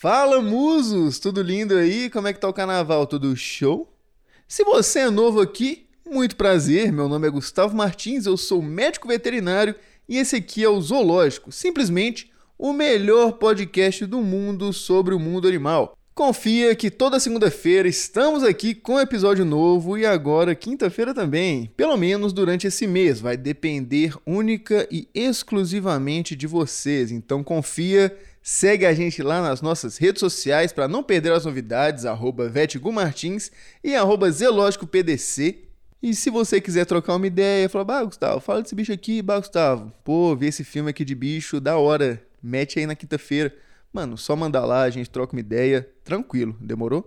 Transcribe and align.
Fala 0.00 0.40
musos, 0.40 1.18
tudo 1.18 1.42
lindo 1.42 1.74
aí? 1.74 2.08
Como 2.08 2.28
é 2.28 2.32
que 2.32 2.38
tá 2.38 2.48
o 2.48 2.52
carnaval? 2.52 3.04
Tudo 3.04 3.34
show? 3.34 3.92
Se 4.46 4.62
você 4.62 5.00
é 5.00 5.10
novo 5.10 5.40
aqui, 5.40 5.88
muito 6.08 6.36
prazer, 6.36 6.92
meu 6.92 7.08
nome 7.08 7.26
é 7.26 7.30
Gustavo 7.30 7.76
Martins, 7.76 8.24
eu 8.24 8.36
sou 8.36 8.62
médico 8.62 9.08
veterinário 9.08 9.74
e 10.08 10.16
esse 10.16 10.36
aqui 10.36 10.62
é 10.62 10.68
o 10.68 10.80
Zoológico, 10.80 11.50
simplesmente 11.50 12.30
o 12.56 12.72
melhor 12.72 13.32
podcast 13.32 14.06
do 14.06 14.20
mundo 14.20 14.72
sobre 14.72 15.16
o 15.16 15.18
mundo 15.18 15.48
animal. 15.48 15.98
Confia 16.14 16.76
que 16.76 16.92
toda 16.92 17.18
segunda-feira 17.18 17.88
estamos 17.88 18.44
aqui 18.44 18.76
com 18.76 19.00
episódio 19.00 19.44
novo 19.44 19.98
e 19.98 20.06
agora 20.06 20.54
quinta-feira 20.54 21.12
também. 21.12 21.72
Pelo 21.76 21.96
menos 21.96 22.32
durante 22.32 22.68
esse 22.68 22.86
mês, 22.86 23.20
vai 23.20 23.36
depender 23.36 24.14
única 24.24 24.86
e 24.92 25.08
exclusivamente 25.12 26.36
de 26.36 26.46
vocês. 26.46 27.10
Então 27.10 27.42
confia, 27.42 28.16
segue 28.50 28.86
a 28.86 28.94
gente 28.94 29.22
lá 29.22 29.42
nas 29.42 29.60
nossas 29.60 29.98
redes 29.98 30.20
sociais 30.20 30.72
para 30.72 30.88
não 30.88 31.02
perder 31.02 31.32
as 31.32 31.44
novidades, 31.44 32.06
arroba 32.06 32.50
Martins 32.90 33.52
e 33.84 33.94
arroba 33.94 34.30
ZelógicoPDC. 34.30 35.64
E 36.02 36.14
se 36.14 36.30
você 36.30 36.58
quiser 36.58 36.86
trocar 36.86 37.16
uma 37.16 37.26
ideia, 37.26 37.68
falar, 37.68 37.84
bah, 37.84 38.04
Gustavo, 38.04 38.40
fala 38.40 38.62
desse 38.62 38.74
bicho 38.74 38.90
aqui, 38.90 39.20
bah, 39.20 39.38
Gustavo, 39.38 39.92
pô, 40.02 40.34
vi 40.34 40.46
esse 40.46 40.64
filme 40.64 40.88
aqui 40.88 41.04
de 41.04 41.14
bicho, 41.14 41.60
da 41.60 41.76
hora, 41.76 42.22
mete 42.42 42.78
aí 42.78 42.86
na 42.86 42.94
quinta-feira. 42.94 43.54
Mano, 43.92 44.16
só 44.16 44.34
mandar 44.34 44.64
lá, 44.64 44.84
a 44.84 44.90
gente 44.90 45.10
troca 45.10 45.36
uma 45.36 45.40
ideia, 45.40 45.86
tranquilo, 46.02 46.56
demorou? 46.58 47.06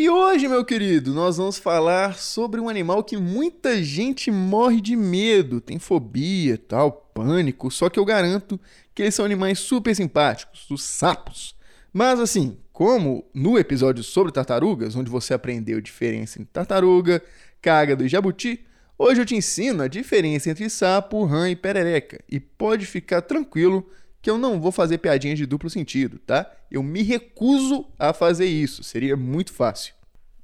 E 0.00 0.08
hoje, 0.08 0.46
meu 0.46 0.64
querido, 0.64 1.12
nós 1.12 1.38
vamos 1.38 1.58
falar 1.58 2.16
sobre 2.16 2.60
um 2.60 2.68
animal 2.68 3.02
que 3.02 3.16
muita 3.16 3.82
gente 3.82 4.30
morre 4.30 4.80
de 4.80 4.94
medo, 4.94 5.60
tem 5.60 5.76
fobia, 5.80 6.56
tal, 6.56 7.10
pânico, 7.12 7.68
só 7.68 7.90
que 7.90 7.98
eu 7.98 8.04
garanto 8.04 8.60
que 8.94 9.02
eles 9.02 9.16
são 9.16 9.24
animais 9.24 9.58
super 9.58 9.92
simpáticos, 9.96 10.70
os 10.70 10.84
sapos. 10.84 11.56
Mas 11.92 12.20
assim, 12.20 12.58
como 12.72 13.28
no 13.34 13.58
episódio 13.58 14.04
sobre 14.04 14.30
tartarugas, 14.30 14.94
onde 14.94 15.10
você 15.10 15.34
aprendeu 15.34 15.78
a 15.78 15.82
diferença 15.82 16.40
entre 16.40 16.52
tartaruga, 16.52 17.20
cágado 17.60 18.04
e 18.04 18.08
jabuti, 18.08 18.64
hoje 18.96 19.20
eu 19.20 19.26
te 19.26 19.34
ensino 19.34 19.82
a 19.82 19.88
diferença 19.88 20.48
entre 20.48 20.70
sapo, 20.70 21.24
rã 21.24 21.50
e 21.50 21.56
perereca. 21.56 22.20
E 22.30 22.38
pode 22.38 22.86
ficar 22.86 23.22
tranquilo 23.22 23.84
que 24.28 24.30
eu 24.30 24.36
não 24.36 24.60
vou 24.60 24.70
fazer 24.70 24.98
piadinhas 24.98 25.38
de 25.38 25.46
duplo 25.46 25.70
sentido, 25.70 26.18
tá? 26.18 26.52
Eu 26.70 26.82
me 26.82 27.02
recuso 27.02 27.86
a 27.98 28.12
fazer 28.12 28.44
isso, 28.44 28.82
seria 28.82 29.16
muito 29.16 29.54
fácil. 29.54 29.94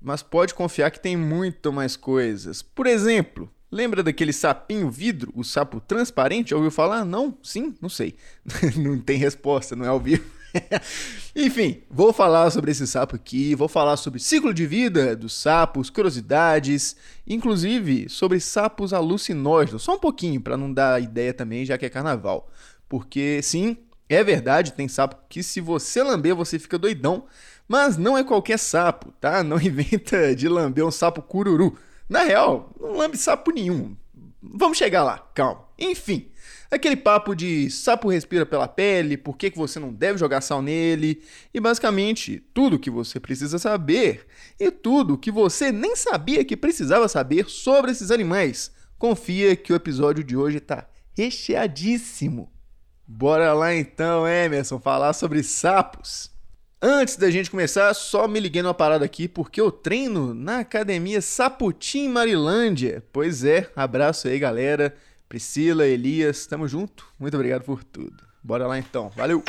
Mas 0.00 0.22
pode 0.22 0.54
confiar 0.54 0.90
que 0.90 0.98
tem 0.98 1.18
muito 1.18 1.70
mais 1.70 1.94
coisas. 1.94 2.62
Por 2.62 2.86
exemplo, 2.86 3.46
lembra 3.70 4.02
daquele 4.02 4.32
sapinho 4.32 4.90
vidro, 4.90 5.30
o 5.36 5.44
sapo 5.44 5.82
transparente? 5.82 6.54
Ouviu 6.54 6.70
falar? 6.70 7.04
Não? 7.04 7.36
Sim? 7.42 7.74
Não 7.78 7.90
sei. 7.90 8.14
não 8.74 8.98
tem 8.98 9.18
resposta, 9.18 9.76
não 9.76 9.84
é 9.84 9.88
ao 9.88 10.00
vivo. 10.00 10.24
Enfim, 11.36 11.82
vou 11.90 12.10
falar 12.10 12.50
sobre 12.50 12.70
esse 12.70 12.86
sapo 12.86 13.16
aqui, 13.16 13.54
vou 13.54 13.68
falar 13.68 13.98
sobre 13.98 14.20
ciclo 14.20 14.54
de 14.54 14.66
vida 14.66 15.14
dos 15.14 15.34
sapos, 15.34 15.90
curiosidades, 15.90 16.96
inclusive 17.26 18.08
sobre 18.08 18.40
sapos 18.40 18.94
alucinógenos, 18.94 19.82
só 19.82 19.94
um 19.94 19.98
pouquinho 19.98 20.40
para 20.40 20.56
não 20.56 20.72
dar 20.72 21.02
ideia 21.02 21.34
também, 21.34 21.66
já 21.66 21.76
que 21.76 21.84
é 21.84 21.90
carnaval. 21.90 22.48
Porque 22.88 23.40
sim, 23.42 23.76
é 24.08 24.22
verdade, 24.22 24.72
tem 24.72 24.88
sapo 24.88 25.16
que 25.28 25.42
se 25.42 25.60
você 25.60 26.02
lamber 26.02 26.34
você 26.34 26.58
fica 26.58 26.78
doidão, 26.78 27.26
mas 27.66 27.96
não 27.96 28.16
é 28.16 28.22
qualquer 28.22 28.58
sapo, 28.58 29.12
tá? 29.20 29.42
Não 29.44 29.60
inventa 29.60 30.34
de 30.34 30.48
lamber 30.48 30.84
um 30.84 30.90
sapo 30.90 31.22
cururu. 31.22 31.76
Na 32.08 32.22
real, 32.22 32.70
não 32.78 32.98
lambe 32.98 33.16
sapo 33.16 33.50
nenhum. 33.50 33.96
Vamos 34.42 34.76
chegar 34.76 35.02
lá, 35.02 35.18
calma. 35.34 35.64
Enfim, 35.78 36.28
aquele 36.70 36.96
papo 36.96 37.34
de 37.34 37.70
sapo 37.70 38.10
respira 38.10 38.44
pela 38.44 38.68
pele, 38.68 39.16
por 39.16 39.38
que, 39.38 39.50
que 39.50 39.56
você 39.56 39.80
não 39.80 39.92
deve 39.92 40.18
jogar 40.18 40.42
sal 40.42 40.60
nele, 40.60 41.22
e 41.52 41.58
basicamente 41.58 42.44
tudo 42.52 42.78
que 42.78 42.90
você 42.90 43.18
precisa 43.18 43.58
saber 43.58 44.26
e 44.60 44.70
tudo 44.70 45.16
que 45.16 45.30
você 45.30 45.72
nem 45.72 45.96
sabia 45.96 46.44
que 46.44 46.56
precisava 46.56 47.08
saber 47.08 47.48
sobre 47.48 47.90
esses 47.90 48.10
animais. 48.10 48.70
Confia 48.98 49.56
que 49.56 49.72
o 49.72 49.76
episódio 49.76 50.22
de 50.22 50.36
hoje 50.36 50.60
tá 50.60 50.86
recheadíssimo. 51.16 52.53
Bora 53.06 53.52
lá 53.52 53.74
então, 53.74 54.26
Emerson, 54.26 54.78
falar 54.78 55.12
sobre 55.12 55.42
sapos. 55.42 56.30
Antes 56.80 57.16
da 57.16 57.30
gente 57.30 57.50
começar, 57.50 57.92
só 57.94 58.28
me 58.28 58.38
liguei 58.38 58.62
numa 58.62 58.74
parada 58.74 59.04
aqui 59.04 59.26
porque 59.26 59.60
eu 59.60 59.70
treino 59.70 60.34
na 60.34 60.60
academia 60.60 61.22
Saputim 61.22 62.08
Marilândia. 62.08 63.02
Pois 63.12 63.44
é, 63.44 63.70
abraço 63.74 64.28
aí, 64.28 64.38
galera. 64.38 64.94
Priscila, 65.28 65.86
Elias, 65.86 66.46
tamo 66.46 66.68
junto. 66.68 67.06
Muito 67.18 67.34
obrigado 67.34 67.62
por 67.62 67.82
tudo. 67.82 68.22
Bora 68.42 68.66
lá 68.66 68.78
então. 68.78 69.10
Valeu! 69.16 69.42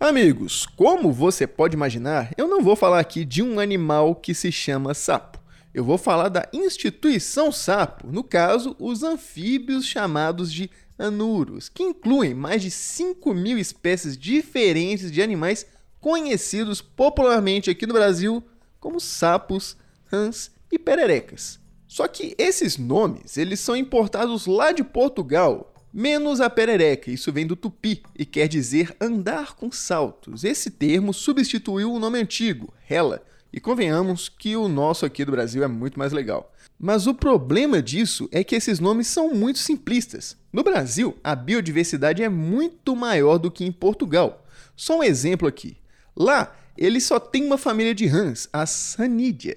Amigos, 0.00 0.64
como 0.64 1.12
você 1.12 1.46
pode 1.46 1.76
imaginar, 1.76 2.32
eu 2.38 2.48
não 2.48 2.62
vou 2.62 2.74
falar 2.74 3.00
aqui 3.00 3.22
de 3.22 3.42
um 3.42 3.60
animal 3.60 4.14
que 4.14 4.32
se 4.32 4.50
chama 4.50 4.94
sapo. 4.94 5.38
Eu 5.74 5.84
vou 5.84 5.98
falar 5.98 6.30
da 6.30 6.48
instituição 6.54 7.52
sapo, 7.52 8.10
no 8.10 8.24
caso, 8.24 8.74
os 8.78 9.02
anfíbios 9.02 9.84
chamados 9.84 10.50
de 10.50 10.70
anuros, 10.98 11.68
que 11.68 11.82
incluem 11.82 12.32
mais 12.32 12.62
de 12.62 12.70
5 12.70 13.34
mil 13.34 13.58
espécies 13.58 14.16
diferentes 14.16 15.12
de 15.12 15.20
animais 15.20 15.66
conhecidos 16.00 16.80
popularmente 16.80 17.68
aqui 17.68 17.86
no 17.86 17.92
Brasil 17.92 18.42
como 18.80 18.98
sapos, 18.98 19.76
rãs 20.06 20.50
e 20.72 20.78
pererecas. 20.78 21.60
Só 21.86 22.08
que 22.08 22.34
esses 22.38 22.78
nomes, 22.78 23.36
eles 23.36 23.60
são 23.60 23.76
importados 23.76 24.46
lá 24.46 24.72
de 24.72 24.82
Portugal 24.82 25.74
Menos 25.92 26.40
a 26.40 26.48
perereca, 26.48 27.10
isso 27.10 27.32
vem 27.32 27.44
do 27.44 27.56
tupi 27.56 28.00
e 28.16 28.24
quer 28.24 28.46
dizer 28.46 28.94
andar 29.00 29.56
com 29.56 29.72
saltos. 29.72 30.44
Esse 30.44 30.70
termo 30.70 31.12
substituiu 31.12 31.92
o 31.92 31.98
nome 31.98 32.20
antigo, 32.20 32.72
rela, 32.86 33.24
e 33.52 33.58
convenhamos 33.58 34.28
que 34.28 34.54
o 34.54 34.68
nosso 34.68 35.04
aqui 35.04 35.24
do 35.24 35.32
Brasil 35.32 35.64
é 35.64 35.66
muito 35.66 35.98
mais 35.98 36.12
legal. 36.12 36.54
Mas 36.78 37.08
o 37.08 37.14
problema 37.14 37.82
disso 37.82 38.28
é 38.30 38.44
que 38.44 38.54
esses 38.54 38.78
nomes 38.78 39.08
são 39.08 39.34
muito 39.34 39.58
simplistas. 39.58 40.36
No 40.52 40.62
Brasil, 40.62 41.16
a 41.24 41.34
biodiversidade 41.34 42.22
é 42.22 42.28
muito 42.28 42.94
maior 42.94 43.36
do 43.36 43.50
que 43.50 43.64
em 43.64 43.72
Portugal. 43.72 44.46
Só 44.76 45.00
um 45.00 45.02
exemplo 45.02 45.48
aqui. 45.48 45.76
Lá, 46.14 46.56
ele 46.78 47.00
só 47.00 47.18
tem 47.18 47.44
uma 47.44 47.58
família 47.58 47.94
de 47.94 48.06
rãs, 48.06 48.48
a 48.52 48.64
Sanidia. 48.64 49.56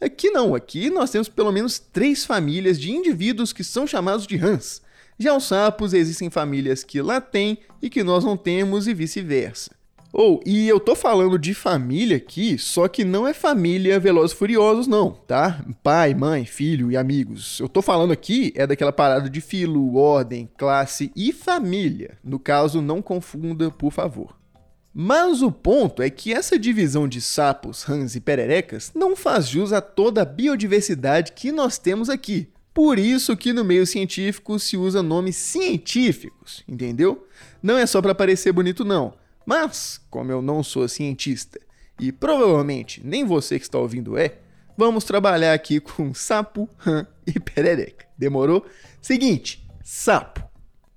Aqui 0.00 0.30
não, 0.30 0.54
aqui 0.54 0.88
nós 0.88 1.10
temos 1.10 1.28
pelo 1.28 1.52
menos 1.52 1.78
três 1.78 2.24
famílias 2.24 2.80
de 2.80 2.90
indivíduos 2.90 3.52
que 3.52 3.62
são 3.62 3.86
chamados 3.86 4.26
de 4.26 4.36
rãs. 4.36 4.82
Já 5.18 5.36
os 5.36 5.44
sapos 5.44 5.94
existem 5.94 6.28
famílias 6.28 6.82
que 6.82 7.00
lá 7.00 7.20
tem 7.20 7.58
e 7.80 7.88
que 7.88 8.02
nós 8.02 8.24
não 8.24 8.36
temos 8.36 8.88
e 8.88 8.94
vice-versa. 8.94 9.70
Ou, 10.16 10.36
oh, 10.36 10.48
e 10.48 10.68
eu 10.68 10.78
tô 10.78 10.94
falando 10.94 11.36
de 11.36 11.52
família 11.54 12.16
aqui, 12.18 12.56
só 12.56 12.86
que 12.86 13.04
não 13.04 13.26
é 13.26 13.34
família 13.34 13.98
Velozes 13.98 14.36
Furiosos 14.36 14.86
não, 14.86 15.10
tá? 15.10 15.64
Pai, 15.82 16.14
mãe, 16.14 16.44
filho 16.44 16.88
e 16.88 16.96
amigos. 16.96 17.58
Eu 17.58 17.68
tô 17.68 17.82
falando 17.82 18.12
aqui 18.12 18.52
é 18.54 18.64
daquela 18.64 18.92
parada 18.92 19.28
de 19.28 19.40
filo, 19.40 19.96
ordem, 19.96 20.48
classe 20.56 21.10
e 21.16 21.32
família. 21.32 22.16
No 22.22 22.38
caso, 22.38 22.80
não 22.80 23.02
confunda, 23.02 23.72
por 23.72 23.90
favor. 23.90 24.36
Mas 24.94 25.42
o 25.42 25.50
ponto 25.50 26.00
é 26.00 26.08
que 26.08 26.32
essa 26.32 26.56
divisão 26.56 27.08
de 27.08 27.20
sapos, 27.20 27.82
rãs 27.82 28.14
e 28.14 28.20
pererecas 28.20 28.92
não 28.94 29.16
faz 29.16 29.48
jus 29.48 29.72
a 29.72 29.80
toda 29.80 30.22
a 30.22 30.24
biodiversidade 30.24 31.32
que 31.32 31.50
nós 31.50 31.76
temos 31.76 32.08
aqui. 32.08 32.53
Por 32.74 32.98
isso 32.98 33.36
que 33.36 33.52
no 33.52 33.64
meio 33.64 33.86
científico 33.86 34.58
se 34.58 34.76
usa 34.76 35.00
nomes 35.00 35.36
científicos, 35.36 36.64
entendeu? 36.66 37.24
Não 37.62 37.78
é 37.78 37.86
só 37.86 38.02
para 38.02 38.16
parecer 38.16 38.50
bonito 38.50 38.84
não. 38.84 39.14
Mas, 39.46 40.00
como 40.10 40.32
eu 40.32 40.42
não 40.42 40.60
sou 40.60 40.88
cientista 40.88 41.60
e 42.00 42.10
provavelmente 42.10 43.00
nem 43.04 43.24
você 43.24 43.60
que 43.60 43.64
está 43.64 43.78
ouvindo 43.78 44.18
é, 44.18 44.38
vamos 44.76 45.04
trabalhar 45.04 45.54
aqui 45.54 45.78
com 45.80 46.12
sapo, 46.12 46.68
rã 46.76 47.06
e 47.24 47.38
perereca. 47.38 48.06
Demorou? 48.18 48.66
Seguinte, 49.00 49.64
sapo. 49.82 50.42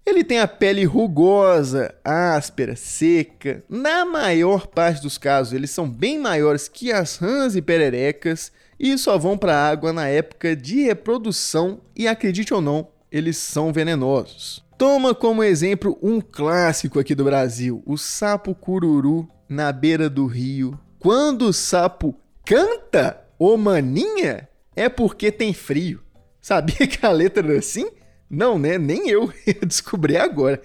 Ele 0.04 0.24
tem 0.24 0.40
a 0.40 0.48
pele 0.48 0.86
rugosa, 0.86 1.94
áspera, 2.04 2.76
seca. 2.76 3.64
Na 3.70 4.06
maior 4.06 4.66
parte 4.66 5.02
dos 5.02 5.18
casos, 5.18 5.54
eles 5.54 5.70
são 5.70 5.88
bem 5.88 6.18
maiores 6.18 6.68
que 6.68 6.92
as 6.92 7.18
rãs 7.18 7.56
e 7.56 7.62
pererecas 7.62 8.52
e 8.80 8.98
só 8.98 9.18
vão 9.18 9.38
para 9.38 9.56
a 9.56 9.70
água 9.70 9.92
na 9.92 10.08
época 10.08 10.56
de 10.56 10.84
reprodução 10.84 11.82
e 11.96 12.08
acredite 12.08 12.54
ou 12.54 12.62
não, 12.62 12.88
eles 13.12 13.38
são 13.38 13.74
venenosos. 13.74 14.64
Toma 14.78 15.16
como 15.16 15.44
exemplo 15.44 15.98
um 16.02 16.22
clássico 16.22 17.00
aqui 17.00 17.16
do 17.16 17.24
Brasil, 17.24 17.82
o 17.86 17.98
sapo 17.98 18.54
cururu 18.54 19.28
na 19.50 19.72
beira 19.72 20.10
do 20.10 20.28
rio. 20.28 20.80
Quando 21.00 21.48
o 21.48 21.54
sapo 21.54 22.16
canta, 22.46 23.20
ô 23.40 23.58
maninha, 23.58 24.48
é 24.76 24.88
porque 24.88 25.32
tem 25.32 25.54
frio. 25.54 26.02
Sabia 26.40 26.88
que 26.88 27.06
a 27.06 27.12
letra 27.12 27.48
era 27.48 27.60
assim? 27.60 27.90
Não, 28.30 28.60
né? 28.60 28.78
Nem 28.78 29.10
eu 29.10 29.34
descobri 29.66 30.16
agora. 30.16 30.62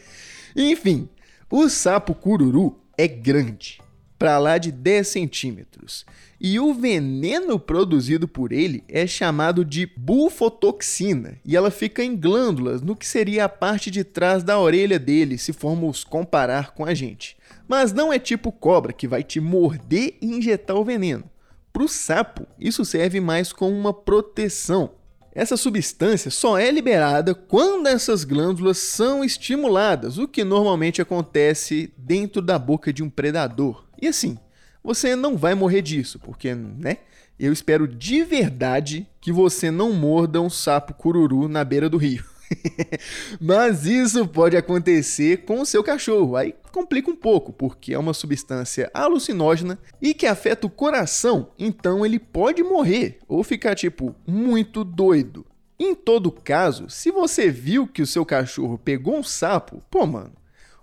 Enfim, 0.54 1.08
o 1.50 1.68
sapo 1.68 2.14
cururu 2.14 2.78
é 2.96 3.08
grande, 3.08 3.80
para 4.22 4.38
lá 4.38 4.56
de 4.56 4.70
10 4.70 5.08
centímetros. 5.08 6.06
E 6.40 6.60
o 6.60 6.72
veneno 6.72 7.58
produzido 7.58 8.28
por 8.28 8.52
ele 8.52 8.84
é 8.88 9.04
chamado 9.04 9.64
de 9.64 9.84
bufotoxina, 9.96 11.40
e 11.44 11.56
ela 11.56 11.72
fica 11.72 12.04
em 12.04 12.14
glândulas, 12.14 12.80
no 12.82 12.94
que 12.94 13.04
seria 13.04 13.46
a 13.46 13.48
parte 13.48 13.90
de 13.90 14.04
trás 14.04 14.44
da 14.44 14.60
orelha 14.60 14.96
dele, 14.96 15.36
se 15.36 15.52
formos 15.52 16.04
comparar 16.04 16.72
com 16.72 16.84
a 16.84 16.94
gente. 16.94 17.36
Mas 17.66 17.92
não 17.92 18.12
é 18.12 18.18
tipo 18.20 18.52
cobra 18.52 18.92
que 18.92 19.08
vai 19.08 19.24
te 19.24 19.40
morder 19.40 20.14
e 20.22 20.26
injetar 20.26 20.76
o 20.76 20.84
veneno. 20.84 21.24
Para 21.72 21.82
o 21.82 21.88
sapo, 21.88 22.46
isso 22.60 22.84
serve 22.84 23.18
mais 23.18 23.52
como 23.52 23.76
uma 23.76 23.92
proteção. 23.92 24.92
Essa 25.34 25.56
substância 25.56 26.30
só 26.30 26.56
é 26.56 26.70
liberada 26.70 27.34
quando 27.34 27.88
essas 27.88 28.22
glândulas 28.22 28.78
são 28.78 29.24
estimuladas, 29.24 30.16
o 30.16 30.28
que 30.28 30.44
normalmente 30.44 31.02
acontece 31.02 31.92
dentro 31.96 32.40
da 32.40 32.56
boca 32.56 32.92
de 32.92 33.02
um 33.02 33.10
predador. 33.10 33.90
E 34.02 34.08
assim, 34.08 34.36
você 34.82 35.14
não 35.14 35.36
vai 35.36 35.54
morrer 35.54 35.80
disso, 35.80 36.18
porque, 36.18 36.52
né? 36.52 36.98
Eu 37.38 37.52
espero 37.52 37.86
de 37.86 38.24
verdade 38.24 39.06
que 39.20 39.30
você 39.30 39.70
não 39.70 39.92
morda 39.92 40.40
um 40.40 40.50
sapo 40.50 40.92
cururu 40.92 41.48
na 41.48 41.64
beira 41.64 41.88
do 41.88 41.96
rio. 41.96 42.24
Mas 43.40 43.86
isso 43.86 44.26
pode 44.26 44.56
acontecer 44.56 45.44
com 45.44 45.60
o 45.60 45.66
seu 45.66 45.84
cachorro. 45.84 46.36
Aí 46.36 46.54
complica 46.72 47.10
um 47.10 47.16
pouco, 47.16 47.52
porque 47.52 47.94
é 47.94 47.98
uma 47.98 48.12
substância 48.12 48.90
alucinógena 48.92 49.78
e 50.00 50.12
que 50.12 50.26
afeta 50.26 50.66
o 50.66 50.70
coração, 50.70 51.50
então 51.58 52.04
ele 52.04 52.18
pode 52.18 52.62
morrer 52.62 53.18
ou 53.28 53.44
ficar 53.44 53.76
tipo 53.76 54.14
muito 54.26 54.82
doido. 54.82 55.46
Em 55.78 55.94
todo 55.94 56.30
caso, 56.30 56.90
se 56.90 57.10
você 57.10 57.50
viu 57.50 57.86
que 57.86 58.02
o 58.02 58.06
seu 58.06 58.26
cachorro 58.26 58.78
pegou 58.78 59.16
um 59.16 59.22
sapo, 59.22 59.82
pô, 59.90 60.06
mano, 60.06 60.32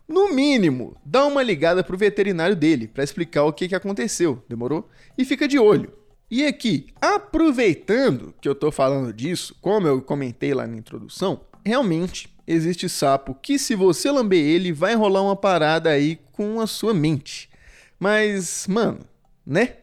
no 0.09 0.33
mínimo, 0.33 0.97
dá 1.05 1.23
uma 1.25 1.43
ligada 1.43 1.83
pro 1.83 1.95
veterinário 1.95 2.55
dele 2.55 2.87
para 2.87 3.03
explicar 3.03 3.43
o 3.43 3.53
que, 3.53 3.67
que 3.67 3.75
aconteceu, 3.75 4.43
demorou? 4.49 4.89
E 5.15 5.23
fica 5.23 5.47
de 5.47 5.59
olho. 5.59 5.93
E 6.31 6.45
aqui, 6.45 6.87
aproveitando 6.99 8.33
que 8.41 8.49
eu 8.49 8.55
tô 8.55 8.71
falando 8.71 9.13
disso, 9.13 9.55
como 9.61 9.87
eu 9.87 10.01
comentei 10.01 10.53
lá 10.53 10.65
na 10.65 10.75
introdução, 10.75 11.41
realmente 11.63 12.27
existe 12.47 12.89
sapo 12.89 13.35
que 13.35 13.59
se 13.59 13.75
você 13.75 14.09
lamber 14.09 14.43
ele, 14.43 14.71
vai 14.71 14.95
rolar 14.95 15.21
uma 15.21 15.35
parada 15.35 15.91
aí 15.91 16.19
com 16.31 16.59
a 16.59 16.65
sua 16.65 16.93
mente. 16.93 17.47
Mas, 17.99 18.65
mano, 18.67 19.01
né? 19.45 19.77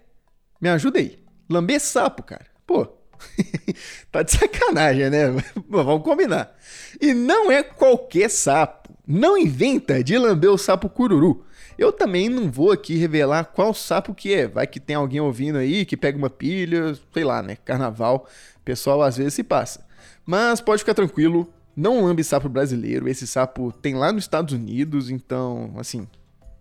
Me 0.60 0.68
ajuda 0.68 0.98
aí. 0.98 1.18
Lamber 1.48 1.80
sapo, 1.80 2.24
cara. 2.24 2.46
Pô, 2.66 2.95
tá 4.10 4.22
de 4.22 4.32
sacanagem, 4.32 5.10
né? 5.10 5.26
Vamos 5.68 6.02
combinar. 6.02 6.54
E 7.00 7.12
não 7.14 7.50
é 7.50 7.62
qualquer 7.62 8.30
sapo. 8.30 8.94
Não 9.06 9.38
inventa 9.38 10.02
de 10.02 10.18
lamber 10.18 10.50
o 10.50 10.58
sapo 10.58 10.88
cururu. 10.88 11.44
Eu 11.78 11.92
também 11.92 12.28
não 12.28 12.50
vou 12.50 12.72
aqui 12.72 12.96
revelar 12.96 13.44
qual 13.44 13.74
sapo 13.74 14.14
que 14.14 14.32
é. 14.32 14.48
Vai 14.48 14.66
que 14.66 14.80
tem 14.80 14.96
alguém 14.96 15.20
ouvindo 15.20 15.58
aí 15.58 15.84
que 15.84 15.96
pega 15.96 16.16
uma 16.16 16.30
pilha, 16.30 16.98
sei 17.12 17.24
lá, 17.24 17.42
né? 17.42 17.56
Carnaval. 17.64 18.26
Pessoal 18.64 19.02
às 19.02 19.16
vezes 19.16 19.34
se 19.34 19.42
passa. 19.42 19.86
Mas 20.24 20.60
pode 20.60 20.80
ficar 20.80 20.94
tranquilo, 20.94 21.48
não 21.76 22.04
lambe 22.04 22.24
sapo 22.24 22.48
brasileiro. 22.48 23.08
Esse 23.08 23.26
sapo 23.26 23.70
tem 23.70 23.94
lá 23.94 24.10
nos 24.10 24.24
Estados 24.24 24.54
Unidos, 24.54 25.10
então, 25.10 25.72
assim, 25.76 26.08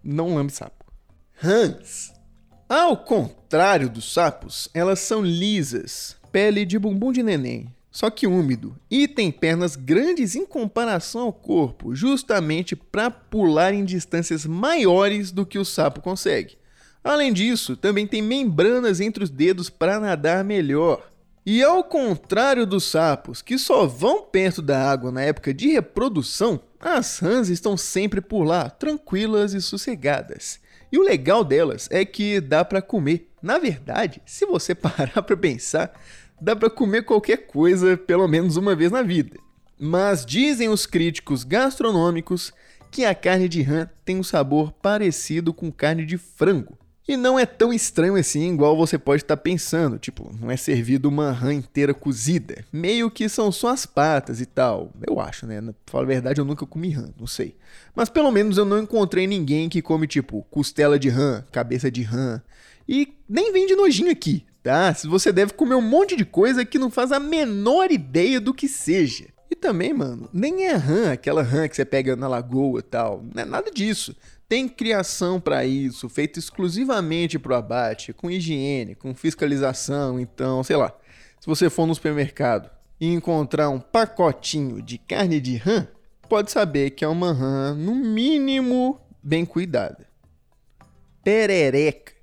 não 0.03 0.35
lambe 0.35 0.51
sapo. 0.51 0.85
Rãs. 1.33 2.13
Ao 2.67 2.97
contrário 2.97 3.89
dos 3.89 4.11
sapos, 4.11 4.69
elas 4.73 4.99
são 4.99 5.21
lisas, 5.21 6.17
pele 6.35 6.65
de 6.65 6.77
bumbum 6.77 7.13
de 7.13 7.23
neném, 7.23 7.73
só 7.89 8.09
que 8.09 8.27
úmido, 8.27 8.75
e 8.91 9.07
tem 9.07 9.31
pernas 9.31 9.77
grandes 9.77 10.35
em 10.35 10.45
comparação 10.45 11.21
ao 11.21 11.31
corpo, 11.31 11.95
justamente 11.95 12.75
para 12.75 13.09
pular 13.09 13.73
em 13.73 13.85
distâncias 13.85 14.45
maiores 14.45 15.31
do 15.31 15.45
que 15.45 15.57
o 15.57 15.63
sapo 15.63 16.01
consegue. 16.01 16.57
Além 17.01 17.31
disso, 17.31 17.77
também 17.77 18.05
tem 18.05 18.21
membranas 18.21 18.99
entre 18.99 19.23
os 19.23 19.29
dedos 19.29 19.69
para 19.69 19.97
nadar 19.97 20.43
melhor. 20.43 21.09
E 21.45 21.63
ao 21.63 21.85
contrário 21.85 22.65
dos 22.65 22.83
sapos, 22.83 23.41
que 23.41 23.57
só 23.57 23.85
vão 23.85 24.23
perto 24.23 24.61
da 24.61 24.91
água 24.91 25.13
na 25.13 25.21
época 25.21 25.53
de 25.53 25.69
reprodução, 25.69 26.59
as 26.81 27.19
rãs 27.19 27.47
estão 27.47 27.77
sempre 27.77 28.19
por 28.19 28.43
lá, 28.43 28.69
tranquilas 28.69 29.53
e 29.53 29.61
sossegadas. 29.61 30.59
E 30.91 30.97
o 30.97 31.03
legal 31.03 31.45
delas 31.45 31.87
é 31.89 32.03
que 32.03 32.41
dá 32.41 32.65
para 32.65 32.81
comer. 32.81 33.29
Na 33.41 33.57
verdade, 33.57 34.21
se 34.25 34.45
você 34.45 34.73
parar 34.75 35.21
para 35.21 35.37
pensar, 35.37 35.93
dá 36.39 36.55
para 36.55 36.69
comer 36.69 37.03
qualquer 37.03 37.47
coisa 37.47 37.97
pelo 37.97 38.27
menos 38.27 38.57
uma 38.57 38.75
vez 38.75 38.91
na 38.91 39.01
vida. 39.01 39.37
Mas 39.79 40.25
dizem 40.25 40.69
os 40.69 40.85
críticos 40.85 41.43
gastronômicos 41.43 42.53
que 42.91 43.03
a 43.03 43.13
carne 43.13 43.49
de 43.49 43.61
rã 43.61 43.89
tem 44.05 44.17
um 44.17 44.23
sabor 44.23 44.71
parecido 44.71 45.53
com 45.53 45.71
carne 45.71 46.05
de 46.05 46.17
frango. 46.17 46.77
E 47.07 47.15
não 47.15 47.37
é 47.37 47.45
tão 47.45 47.71
estranho 47.71 48.15
assim, 48.15 48.51
igual 48.53 48.75
você 48.75 48.97
pode 48.97 49.21
estar 49.21 49.35
tá 49.35 49.41
pensando. 49.41 49.99
Tipo, 49.99 50.33
não 50.39 50.49
é 50.49 50.57
servido 50.57 51.07
uma 51.07 51.31
rã 51.31 51.53
inteira 51.53 51.93
cozida. 51.93 52.65
Meio 52.73 53.11
que 53.11 53.29
são 53.29 53.51
só 53.51 53.67
as 53.67 53.85
patas 53.85 54.41
e 54.41 54.45
tal. 54.45 54.91
Eu 55.07 55.19
acho, 55.19 55.45
né? 55.45 55.61
Pra 55.61 55.73
falar 55.85 56.03
a 56.03 56.07
verdade, 56.07 56.41
eu 56.41 56.45
nunca 56.45 56.65
comi 56.65 56.89
rã, 56.89 57.09
não 57.19 57.27
sei. 57.27 57.55
Mas 57.93 58.09
pelo 58.09 58.31
menos 58.31 58.57
eu 58.57 58.65
não 58.65 58.79
encontrei 58.79 59.27
ninguém 59.27 59.69
que 59.69 59.83
come, 59.83 60.07
tipo, 60.07 60.41
costela 60.49 60.97
de 60.97 61.09
rã, 61.09 61.43
cabeça 61.51 61.91
de 61.91 62.01
rã. 62.01 62.41
E 62.89 63.13
nem 63.29 63.51
vem 63.51 63.67
de 63.67 63.75
nojinho 63.75 64.11
aqui, 64.11 64.43
tá? 64.65 64.91
Se 64.95 65.07
você 65.07 65.31
deve 65.31 65.53
comer 65.53 65.75
um 65.75 65.81
monte 65.81 66.15
de 66.15 66.25
coisa 66.25 66.65
que 66.65 66.79
não 66.79 66.89
faz 66.89 67.11
a 67.11 67.19
menor 67.19 67.91
ideia 67.91 68.41
do 68.41 68.51
que 68.51 68.67
seja. 68.67 69.27
E 69.49 69.55
também, 69.55 69.93
mano, 69.93 70.27
nem 70.33 70.65
é 70.65 70.73
rã, 70.73 71.11
aquela 71.11 71.43
rã 71.43 71.67
que 71.67 71.75
você 71.75 71.85
pega 71.85 72.15
na 72.15 72.27
lagoa 72.27 72.79
e 72.79 72.81
tal. 72.81 73.23
Não 73.31 73.43
é 73.43 73.45
nada 73.45 73.69
disso. 73.69 74.15
Tem 74.49 74.67
criação 74.67 75.39
para 75.39 75.63
isso, 75.65 76.09
feito 76.09 76.39
exclusivamente 76.39 77.37
para 77.37 77.53
o 77.53 77.55
abate, 77.55 78.11
com 78.11 78.29
higiene, 78.29 78.95
com 78.95 79.13
fiscalização. 79.13 80.19
Então, 80.19 80.63
sei 80.63 80.77
lá, 80.77 80.91
se 81.39 81.45
você 81.45 81.69
for 81.69 81.85
no 81.85 81.93
supermercado 81.93 82.67
e 82.99 83.13
encontrar 83.13 83.69
um 83.69 83.79
pacotinho 83.79 84.81
de 84.81 84.97
carne 84.97 85.39
de 85.39 85.57
rã, 85.57 85.87
pode 86.27 86.51
saber 86.51 86.89
que 86.89 87.05
é 87.05 87.07
uma 87.07 87.31
rã, 87.31 87.75
no 87.75 87.93
mínimo, 87.93 88.99
bem 89.21 89.45
cuidada. 89.45 90.07
Perereca. 91.23 92.14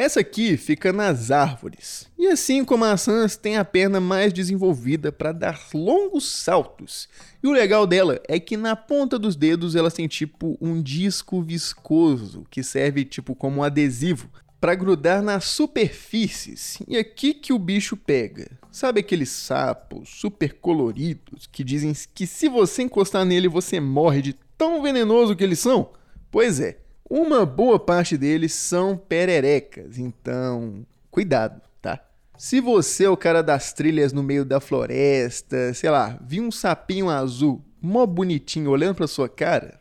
Essa 0.00 0.20
aqui 0.20 0.56
fica 0.56 0.94
nas 0.94 1.30
árvores. 1.30 2.08
E 2.18 2.26
assim 2.26 2.64
como 2.64 2.86
a 2.86 2.88
maçãs 2.92 3.36
tem 3.36 3.58
a 3.58 3.64
perna 3.66 4.00
mais 4.00 4.32
desenvolvida 4.32 5.12
para 5.12 5.30
dar 5.30 5.60
longos 5.74 6.24
saltos. 6.24 7.06
E 7.42 7.46
o 7.46 7.52
legal 7.52 7.86
dela 7.86 8.18
é 8.26 8.40
que 8.40 8.56
na 8.56 8.74
ponta 8.74 9.18
dos 9.18 9.36
dedos 9.36 9.76
ela 9.76 9.90
tem 9.90 10.08
tipo 10.08 10.56
um 10.58 10.80
disco 10.80 11.42
viscoso 11.42 12.46
que 12.50 12.62
serve 12.62 13.04
tipo 13.04 13.34
como 13.34 13.60
um 13.60 13.62
adesivo 13.62 14.30
para 14.58 14.74
grudar 14.74 15.20
nas 15.20 15.44
superfícies. 15.44 16.78
E 16.88 16.96
aqui 16.96 17.34
que 17.34 17.52
o 17.52 17.58
bicho 17.58 17.94
pega. 17.94 18.50
Sabe 18.72 19.00
aqueles 19.00 19.28
sapos 19.28 20.08
super 20.08 20.54
coloridos 20.54 21.46
que 21.46 21.62
dizem 21.62 21.92
que 22.14 22.26
se 22.26 22.48
você 22.48 22.84
encostar 22.84 23.26
nele 23.26 23.48
você 23.48 23.78
morre 23.78 24.22
de 24.22 24.32
tão 24.56 24.80
venenoso 24.80 25.36
que 25.36 25.44
eles 25.44 25.58
são? 25.58 25.90
Pois 26.30 26.58
é. 26.58 26.78
Uma 27.10 27.44
boa 27.44 27.76
parte 27.76 28.16
deles 28.16 28.54
são 28.54 28.96
pererecas, 28.96 29.98
então 29.98 30.86
cuidado, 31.10 31.60
tá? 31.82 32.00
Se 32.38 32.60
você 32.60 33.02
é 33.02 33.10
o 33.10 33.16
cara 33.16 33.42
das 33.42 33.72
trilhas 33.72 34.12
no 34.12 34.22
meio 34.22 34.44
da 34.44 34.60
floresta, 34.60 35.74
sei 35.74 35.90
lá, 35.90 36.16
viu 36.24 36.44
um 36.44 36.52
sapinho 36.52 37.10
azul 37.10 37.64
mó 37.82 38.06
bonitinho 38.06 38.70
olhando 38.70 38.94
pra 38.94 39.08
sua 39.08 39.28
cara, 39.28 39.80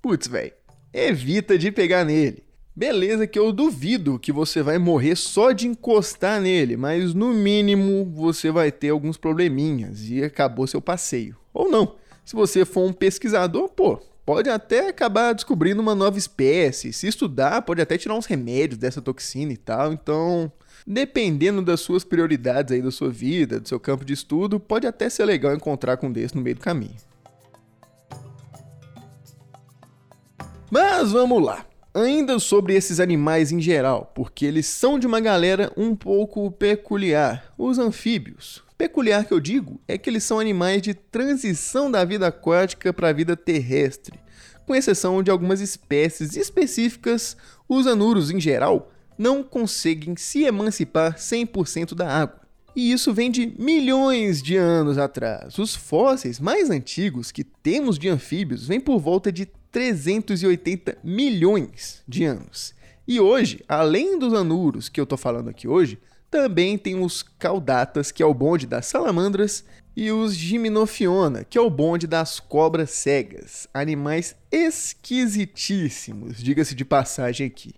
putz, 0.00 0.28
velho, 0.28 0.52
evita 0.92 1.58
de 1.58 1.72
pegar 1.72 2.04
nele. 2.04 2.44
Beleza 2.76 3.26
que 3.26 3.38
eu 3.38 3.52
duvido 3.52 4.18
que 4.18 4.30
você 4.30 4.62
vai 4.62 4.78
morrer 4.78 5.16
só 5.16 5.50
de 5.50 5.66
encostar 5.66 6.40
nele, 6.40 6.76
mas 6.76 7.12
no 7.12 7.34
mínimo 7.34 8.04
você 8.04 8.52
vai 8.52 8.70
ter 8.70 8.90
alguns 8.90 9.16
probleminhas 9.16 10.08
e 10.08 10.22
acabou 10.22 10.66
seu 10.68 10.80
passeio. 10.80 11.36
Ou 11.52 11.68
não. 11.68 11.96
Se 12.24 12.36
você 12.36 12.64
for 12.64 12.86
um 12.88 12.92
pesquisador, 12.92 13.68
pô, 13.70 14.00
pode 14.30 14.48
até 14.48 14.90
acabar 14.90 15.32
descobrindo 15.32 15.82
uma 15.82 15.92
nova 15.92 16.16
espécie. 16.16 16.92
Se 16.92 17.08
estudar, 17.08 17.62
pode 17.62 17.82
até 17.82 17.98
tirar 17.98 18.14
uns 18.14 18.26
remédios 18.26 18.78
dessa 18.78 19.02
toxina 19.02 19.52
e 19.52 19.56
tal. 19.56 19.92
Então, 19.92 20.52
dependendo 20.86 21.60
das 21.60 21.80
suas 21.80 22.04
prioridades 22.04 22.70
aí 22.70 22.80
da 22.80 22.92
sua 22.92 23.10
vida, 23.10 23.58
do 23.58 23.68
seu 23.68 23.80
campo 23.80 24.04
de 24.04 24.12
estudo, 24.12 24.60
pode 24.60 24.86
até 24.86 25.10
ser 25.10 25.24
legal 25.24 25.52
encontrar 25.52 25.96
com 25.96 26.06
um 26.06 26.12
desse 26.12 26.36
no 26.36 26.42
meio 26.42 26.54
do 26.54 26.60
caminho. 26.60 26.94
Mas 30.70 31.10
vamos 31.10 31.42
lá. 31.42 31.66
Ainda 31.92 32.38
sobre 32.38 32.76
esses 32.76 33.00
animais 33.00 33.50
em 33.50 33.60
geral, 33.60 34.12
porque 34.14 34.46
eles 34.46 34.66
são 34.66 34.96
de 34.96 35.08
uma 35.08 35.18
galera 35.18 35.72
um 35.76 35.96
pouco 35.96 36.52
peculiar, 36.52 37.52
os 37.58 37.80
anfíbios. 37.80 38.62
Peculiar 38.80 39.26
que 39.26 39.34
eu 39.34 39.40
digo 39.40 39.78
é 39.86 39.98
que 39.98 40.08
eles 40.08 40.24
são 40.24 40.40
animais 40.40 40.80
de 40.80 40.94
transição 40.94 41.90
da 41.90 42.02
vida 42.02 42.26
aquática 42.28 42.94
para 42.94 43.10
a 43.10 43.12
vida 43.12 43.36
terrestre, 43.36 44.18
com 44.66 44.74
exceção 44.74 45.22
de 45.22 45.30
algumas 45.30 45.60
espécies 45.60 46.34
específicas, 46.34 47.36
os 47.68 47.86
anuros 47.86 48.30
em 48.30 48.40
geral 48.40 48.90
não 49.18 49.42
conseguem 49.42 50.16
se 50.16 50.44
emancipar 50.44 51.16
100% 51.18 51.94
da 51.94 52.10
água. 52.10 52.40
E 52.74 52.90
isso 52.90 53.12
vem 53.12 53.30
de 53.30 53.52
milhões 53.58 54.42
de 54.42 54.56
anos 54.56 54.96
atrás. 54.96 55.58
Os 55.58 55.74
fósseis 55.74 56.40
mais 56.40 56.70
antigos 56.70 57.30
que 57.30 57.44
temos 57.44 57.98
de 57.98 58.08
anfíbios 58.08 58.66
vêm 58.66 58.80
por 58.80 58.98
volta 58.98 59.30
de 59.30 59.44
380 59.70 60.96
milhões 61.04 62.02
de 62.08 62.24
anos. 62.24 62.74
E 63.06 63.20
hoje, 63.20 63.62
além 63.68 64.18
dos 64.18 64.32
anuros 64.32 64.88
que 64.88 64.98
eu 64.98 65.04
tô 65.04 65.18
falando 65.18 65.50
aqui 65.50 65.68
hoje, 65.68 65.98
também 66.30 66.78
tem 66.78 67.02
os 67.02 67.22
caudatas, 67.22 68.12
que 68.12 68.22
é 68.22 68.26
o 68.26 68.32
bonde 68.32 68.66
das 68.66 68.86
salamandras, 68.86 69.64
e 69.96 70.12
os 70.12 70.34
Gimnophiona, 70.34 71.44
que 71.44 71.58
é 71.58 71.60
o 71.60 71.68
bonde 71.68 72.06
das 72.06 72.38
cobras 72.38 72.90
cegas, 72.90 73.68
animais 73.74 74.36
esquisitíssimos, 74.50 76.42
diga-se 76.42 76.74
de 76.74 76.84
passagem 76.84 77.46
aqui. 77.46 77.74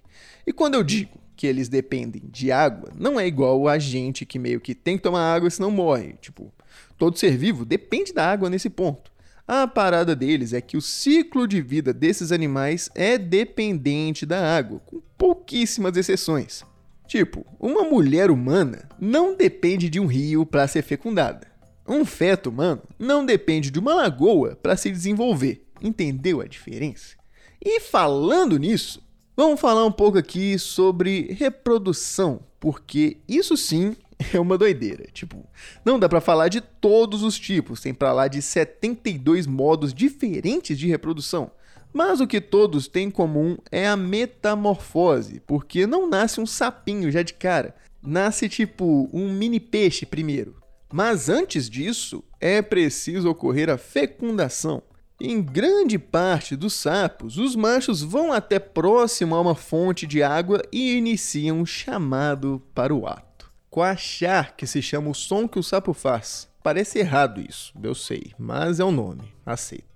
E 0.47 0.53
quando 0.53 0.75
eu 0.75 0.85
digo 0.85 1.19
que 1.35 1.47
eles 1.47 1.69
dependem 1.69 2.23
de 2.31 2.53
água, 2.53 2.93
não 2.95 3.19
é 3.19 3.27
igual 3.27 3.67
a 3.67 3.79
gente 3.79 4.27
que 4.27 4.39
meio 4.39 4.61
que 4.61 4.75
tem 4.75 4.97
que 4.97 5.03
tomar 5.03 5.35
água 5.35 5.51
senão 5.51 5.71
morre. 5.71 6.15
Tipo, 6.21 6.53
todo 6.99 7.19
ser 7.19 7.37
vivo 7.37 7.65
depende 7.65 8.13
da 8.13 8.31
água 8.31 8.51
nesse 8.51 8.69
ponto. 8.69 9.11
A 9.49 9.67
parada 9.67 10.15
deles 10.15 10.53
é 10.53 10.61
que 10.61 10.77
o 10.77 10.81
ciclo 10.81 11.49
de 11.49 11.61
vida 11.61 11.93
desses 11.93 12.31
animais 12.31 12.91
é 12.95 13.19
dependente 13.19 14.25
da 14.25 14.57
água, 14.57 14.81
com 14.87 15.03
pouquíssimas 15.19 15.97
exceções. 15.97 16.65
Tipo, 17.13 17.45
uma 17.61 17.83
mulher 17.83 18.31
humana 18.31 18.89
não 18.99 19.37
depende 19.37 19.91
de 19.91 20.01
um 20.01 20.07
rio 20.07 20.47
para 20.47 20.67
ser 20.67 20.81
fecundada. 20.81 21.47
Um 21.87 22.07
feto 22.07 22.49
humano 22.49 22.81
não 22.99 23.27
depende 23.27 23.71
de 23.71 23.79
uma 23.79 23.95
lagoa 23.95 24.57
para 24.63 24.79
se 24.79 24.91
desenvolver. 24.91 25.69
Entendeu 25.83 26.41
a 26.41 26.47
diferença? 26.47 27.15
E 27.61 27.81
falando 27.81 28.59
nisso, 28.59 29.03
vamos 29.37 29.61
falar 29.61 29.85
um 29.85 29.93
pouco 29.93 30.17
aqui 30.17 30.59
sobre 30.59 31.31
reprodução, 31.39 32.41
porque 32.59 33.19
isso 33.29 33.59
sim 33.59 33.95
é 34.33 34.41
uma 34.41 34.57
doideira. 34.57 35.05
Tipo, 35.13 35.47
não 35.85 35.99
dá 35.99 36.09
para 36.09 36.19
falar 36.19 36.49
de 36.49 36.63
todos 36.63 37.23
os 37.23 37.39
tipos, 37.39 37.83
tem 37.83 37.93
para 37.93 38.15
lá 38.15 38.27
de 38.27 38.41
72 38.41 39.47
modos 39.47 39.93
diferentes 39.93 40.79
de 40.79 40.89
reprodução. 40.89 41.51
Mas 41.93 42.21
o 42.21 42.27
que 42.27 42.41
todos 42.41 42.89
têm 42.89 43.09
em 43.09 43.11
comum 43.11 43.57
é 43.71 43.87
a 43.87 43.97
metamorfose, 43.97 45.41
porque 45.47 45.87
não 45.87 46.09
nasce 46.09 46.41
um 46.41 46.47
sapinho 46.47 47.11
já 47.11 47.23
de 47.23 47.35
cara, 47.35 47.75
nasce 48.03 48.49
tipo 48.49 49.11
um 49.13 49.31
mini 49.33 49.61
peixe 49.61 50.07
primeiro. 50.07 50.57
Mas 50.93 51.29
antes 51.29 51.69
disso, 51.69 52.23
é 52.41 52.61
preciso 52.61 53.29
ocorrer 53.29 53.71
a 53.71 53.79
fecundação. 53.79 54.83
Em 55.21 55.41
grande 55.41 55.99
parte 55.99 56.57
dos 56.57 56.75
sapos, 56.75 57.39
os 57.39 57.55
machos 57.55 58.03
vão 58.03 58.33
até 58.33 58.59
próximo 58.59 59.35
a 59.35 59.41
uma 59.41 59.55
fonte 59.55 60.07
de 60.07 60.23
água 60.23 60.61
e 60.73 60.97
iniciam 60.97 61.61
um 61.61 61.67
chamado 61.67 62.61
para 62.75 62.95
o 62.95 63.07
ato. 63.07 63.51
Quachar, 63.71 64.57
que 64.57 64.67
se 64.67 64.83
chama 64.83 65.11
o 65.11 65.15
som 65.15 65.47
que 65.47 65.59
o 65.59 65.63
sapo 65.63 65.95
faz. 65.95 66.49
Parece 66.63 66.99
errado 66.99 67.41
isso, 67.41 67.73
eu 67.83 67.95
sei, 67.95 68.33
mas 68.39 68.81
é 68.81 68.85
o 68.85 68.91
nome, 68.91 69.33
aceita. 69.47 69.92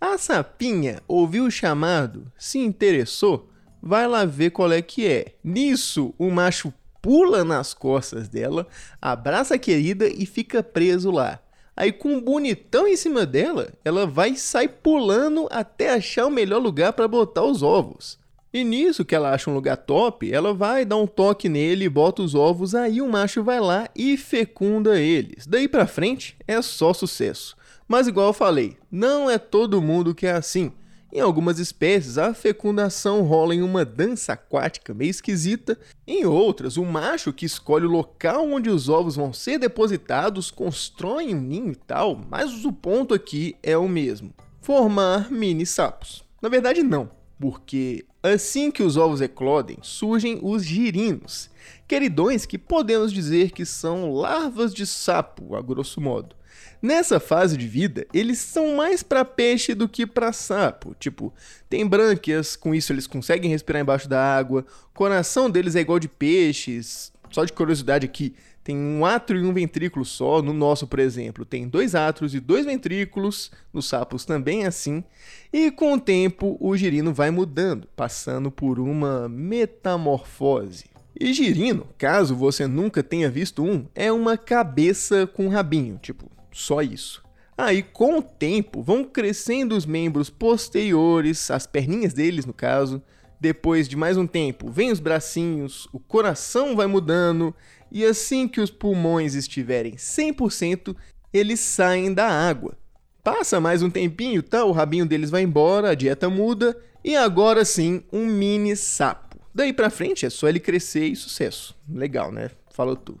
A 0.00 0.16
sapinha 0.18 1.02
ouviu 1.06 1.44
o 1.44 1.50
chamado, 1.50 2.30
se 2.38 2.58
interessou, 2.58 3.48
vai 3.82 4.06
lá 4.06 4.24
ver 4.24 4.50
qual 4.50 4.72
é 4.72 4.82
que 4.82 5.06
é. 5.06 5.34
Nisso, 5.42 6.14
o 6.18 6.30
macho 6.30 6.72
pula 7.00 7.44
nas 7.44 7.72
costas 7.74 8.28
dela, 8.28 8.66
abraça 9.00 9.54
a 9.54 9.58
querida 9.58 10.06
e 10.06 10.26
fica 10.26 10.62
preso 10.62 11.10
lá. 11.10 11.40
Aí, 11.76 11.92
com 11.92 12.14
um 12.14 12.20
bonitão 12.20 12.86
em 12.86 12.96
cima 12.96 13.24
dela, 13.24 13.72
ela 13.84 14.06
vai 14.06 14.36
sair 14.36 14.68
pulando 14.68 15.48
até 15.50 15.94
achar 15.94 16.26
o 16.26 16.30
melhor 16.30 16.58
lugar 16.58 16.92
para 16.92 17.08
botar 17.08 17.42
os 17.42 17.62
ovos. 17.62 18.18
E 18.52 18.64
nisso 18.64 19.04
que 19.04 19.14
ela 19.14 19.32
acha 19.32 19.48
um 19.48 19.54
lugar 19.54 19.76
top, 19.76 20.30
ela 20.30 20.52
vai 20.52 20.84
dar 20.84 20.96
um 20.96 21.06
toque 21.06 21.48
nele, 21.48 21.88
bota 21.88 22.20
os 22.20 22.34
ovos, 22.34 22.74
aí 22.74 23.00
o 23.00 23.08
macho 23.08 23.44
vai 23.44 23.60
lá 23.60 23.88
e 23.94 24.16
fecunda 24.16 25.00
eles. 25.00 25.46
Daí 25.46 25.68
pra 25.68 25.86
frente 25.86 26.36
é 26.48 26.60
só 26.60 26.92
sucesso. 26.92 27.56
Mas 27.90 28.06
igual 28.06 28.28
eu 28.28 28.32
falei, 28.32 28.76
não 28.88 29.28
é 29.28 29.36
todo 29.36 29.82
mundo 29.82 30.14
que 30.14 30.24
é 30.24 30.30
assim. 30.30 30.70
Em 31.12 31.18
algumas 31.18 31.58
espécies, 31.58 32.18
a 32.18 32.32
fecundação 32.32 33.22
rola 33.22 33.52
em 33.52 33.62
uma 33.62 33.84
dança 33.84 34.34
aquática 34.34 34.94
meio 34.94 35.10
esquisita. 35.10 35.76
Em 36.06 36.24
outras, 36.24 36.76
o 36.76 36.84
macho 36.84 37.32
que 37.32 37.44
escolhe 37.44 37.84
o 37.84 37.90
local 37.90 38.48
onde 38.48 38.70
os 38.70 38.88
ovos 38.88 39.16
vão 39.16 39.32
ser 39.32 39.58
depositados 39.58 40.52
constrói 40.52 41.34
um 41.34 41.40
ninho 41.40 41.72
e 41.72 41.74
tal, 41.74 42.16
mas 42.30 42.64
o 42.64 42.72
ponto 42.72 43.12
aqui 43.12 43.56
é 43.60 43.76
o 43.76 43.88
mesmo: 43.88 44.32
formar 44.60 45.28
mini 45.28 45.66
sapos. 45.66 46.22
Na 46.40 46.48
verdade, 46.48 46.84
não, 46.84 47.10
porque 47.40 48.04
assim 48.22 48.70
que 48.70 48.84
os 48.84 48.96
ovos 48.96 49.20
eclodem, 49.20 49.78
surgem 49.82 50.38
os 50.40 50.64
girinos, 50.64 51.50
queridões 51.88 52.46
que 52.46 52.56
podemos 52.56 53.12
dizer 53.12 53.50
que 53.50 53.66
são 53.66 54.12
larvas 54.12 54.72
de 54.72 54.86
sapo, 54.86 55.56
a 55.56 55.60
grosso 55.60 56.00
modo. 56.00 56.38
Nessa 56.82 57.20
fase 57.20 57.56
de 57.56 57.66
vida, 57.66 58.06
eles 58.12 58.38
são 58.38 58.76
mais 58.76 59.02
para 59.02 59.24
peixe 59.24 59.74
do 59.74 59.88
que 59.88 60.06
para 60.06 60.32
sapo. 60.32 60.94
Tipo, 60.98 61.32
tem 61.68 61.86
brânquias, 61.86 62.56
com 62.56 62.74
isso 62.74 62.92
eles 62.92 63.06
conseguem 63.06 63.50
respirar 63.50 63.82
embaixo 63.82 64.08
da 64.08 64.20
água. 64.20 64.64
O 64.90 64.94
coração 64.94 65.50
deles 65.50 65.76
é 65.76 65.80
igual 65.80 65.98
de 65.98 66.08
peixes. 66.08 67.12
Só 67.30 67.44
de 67.44 67.52
curiosidade 67.52 68.04
aqui, 68.06 68.34
tem 68.62 68.76
um 68.76 69.04
átrio 69.04 69.40
e 69.40 69.44
um 69.44 69.52
ventrículo 69.52 70.04
só. 70.04 70.42
No 70.42 70.52
nosso, 70.52 70.86
por 70.86 70.98
exemplo, 70.98 71.44
tem 71.44 71.68
dois 71.68 71.94
átrios 71.94 72.34
e 72.34 72.40
dois 72.40 72.66
ventrículos. 72.66 73.50
Nos 73.72 73.88
sapos 73.88 74.24
também 74.24 74.64
é 74.64 74.66
assim. 74.66 75.04
E 75.52 75.70
com 75.70 75.94
o 75.94 76.00
tempo, 76.00 76.56
o 76.60 76.76
girino 76.76 77.12
vai 77.12 77.30
mudando, 77.30 77.88
passando 77.96 78.50
por 78.50 78.78
uma 78.78 79.28
metamorfose. 79.28 80.84
E 81.18 81.32
girino, 81.32 81.86
caso 81.98 82.34
você 82.34 82.66
nunca 82.66 83.02
tenha 83.02 83.28
visto 83.28 83.62
um, 83.62 83.84
é 83.94 84.10
uma 84.10 84.38
cabeça 84.38 85.26
com 85.26 85.48
rabinho, 85.48 85.98
tipo, 86.00 86.30
só 86.52 86.82
isso. 86.82 87.22
Aí, 87.56 87.82
com 87.82 88.18
o 88.18 88.22
tempo, 88.22 88.82
vão 88.82 89.04
crescendo 89.04 89.76
os 89.76 89.84
membros 89.84 90.30
posteriores, 90.30 91.50
as 91.50 91.66
perninhas 91.66 92.14
deles, 92.14 92.46
no 92.46 92.54
caso. 92.54 93.02
Depois 93.38 93.88
de 93.88 93.96
mais 93.96 94.16
um 94.16 94.26
tempo, 94.26 94.70
vem 94.70 94.90
os 94.90 95.00
bracinhos, 95.00 95.88
o 95.92 95.98
coração 95.98 96.76
vai 96.76 96.86
mudando, 96.86 97.54
e 97.90 98.04
assim 98.04 98.46
que 98.46 98.60
os 98.60 98.70
pulmões 98.70 99.34
estiverem 99.34 99.94
100%, 99.94 100.94
eles 101.32 101.60
saem 101.60 102.12
da 102.12 102.26
água. 102.26 102.76
Passa 103.22 103.60
mais 103.60 103.82
um 103.82 103.90
tempinho, 103.90 104.42
tá? 104.42 104.64
O 104.64 104.72
rabinho 104.72 105.06
deles 105.06 105.30
vai 105.30 105.42
embora, 105.42 105.90
a 105.90 105.94
dieta 105.94 106.28
muda, 106.28 106.76
e 107.04 107.16
agora 107.16 107.64
sim, 107.64 108.02
um 108.12 108.26
mini 108.26 108.76
sapo. 108.76 109.38
Daí 109.54 109.72
pra 109.72 109.90
frente 109.90 110.24
é 110.24 110.30
só 110.30 110.48
ele 110.48 110.60
crescer 110.60 111.06
e 111.06 111.16
sucesso. 111.16 111.74
Legal, 111.88 112.30
né? 112.30 112.50
Falou 112.70 112.96
tu. 112.96 113.18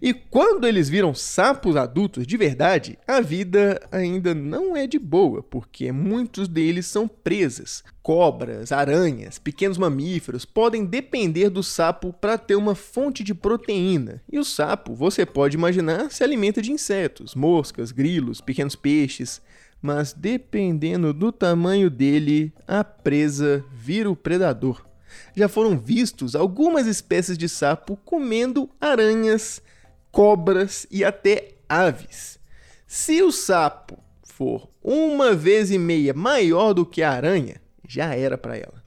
E 0.00 0.14
quando 0.14 0.66
eles 0.66 0.88
viram 0.88 1.14
sapos 1.14 1.76
adultos 1.76 2.26
de 2.26 2.36
verdade, 2.36 2.98
a 3.06 3.20
vida 3.20 3.80
ainda 3.90 4.34
não 4.34 4.76
é 4.76 4.86
de 4.86 4.98
boa, 4.98 5.42
porque 5.42 5.92
muitos 5.92 6.48
deles 6.48 6.86
são 6.86 7.06
presas. 7.06 7.84
Cobras, 8.02 8.72
aranhas, 8.72 9.38
pequenos 9.38 9.78
mamíferos 9.78 10.44
podem 10.44 10.84
depender 10.84 11.50
do 11.50 11.62
sapo 11.62 12.12
para 12.12 12.38
ter 12.38 12.56
uma 12.56 12.74
fonte 12.74 13.22
de 13.22 13.34
proteína. 13.34 14.22
E 14.30 14.38
o 14.38 14.44
sapo, 14.44 14.94
você 14.94 15.24
pode 15.24 15.56
imaginar, 15.56 16.10
se 16.10 16.24
alimenta 16.24 16.60
de 16.60 16.72
insetos, 16.72 17.34
moscas, 17.34 17.92
grilos, 17.92 18.40
pequenos 18.40 18.74
peixes. 18.74 19.40
Mas 19.80 20.12
dependendo 20.12 21.12
do 21.12 21.32
tamanho 21.32 21.90
dele, 21.90 22.52
a 22.66 22.84
presa 22.84 23.64
vira 23.72 24.08
o 24.08 24.16
predador 24.16 24.91
já 25.34 25.48
foram 25.48 25.78
vistos 25.78 26.34
algumas 26.34 26.86
espécies 26.86 27.38
de 27.38 27.48
sapo 27.48 27.96
comendo 28.04 28.68
aranhas, 28.80 29.62
cobras 30.10 30.86
e 30.90 31.04
até 31.04 31.54
aves. 31.68 32.38
Se 32.86 33.22
o 33.22 33.32
sapo 33.32 33.98
for 34.22 34.68
uma 34.82 35.34
vez 35.34 35.70
e 35.70 35.78
meia 35.78 36.12
maior 36.12 36.72
do 36.72 36.84
que 36.84 37.02
a 37.02 37.10
aranha, 37.10 37.60
já 37.86 38.14
era 38.14 38.36
para 38.36 38.56
ela. 38.56 38.82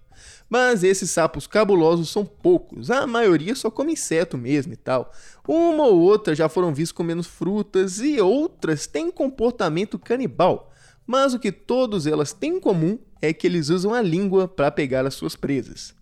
Mas 0.49 0.83
esses 0.83 1.09
sapos 1.09 1.47
cabulosos 1.47 2.09
são 2.09 2.23
poucos, 2.23 2.91
a 2.91 3.07
maioria 3.07 3.55
só 3.55 3.71
come 3.71 3.93
inseto 3.93 4.37
mesmo 4.37 4.73
e 4.73 4.75
tal. 4.75 5.11
Uma 5.47 5.85
ou 5.85 5.99
outra 5.99 6.35
já 6.35 6.47
foram 6.47 6.73
vistos 6.73 6.91
comendo 6.91 7.23
frutas 7.23 7.99
e 7.99 8.21
outras 8.21 8.85
têm 8.85 9.09
comportamento 9.09 9.97
canibal. 9.97 10.71
Mas 11.05 11.33
o 11.33 11.39
que 11.39 11.51
todas 11.51 12.07
elas 12.07 12.33
têm 12.33 12.57
em 12.57 12.59
comum 12.59 12.97
é 13.21 13.33
que 13.33 13.47
eles 13.47 13.69
usam 13.69 13.93
a 13.93 14.01
língua 14.01 14.47
para 14.47 14.71
pegar 14.71 15.05
as 15.05 15.13
suas 15.13 15.35
presas. 15.35 15.93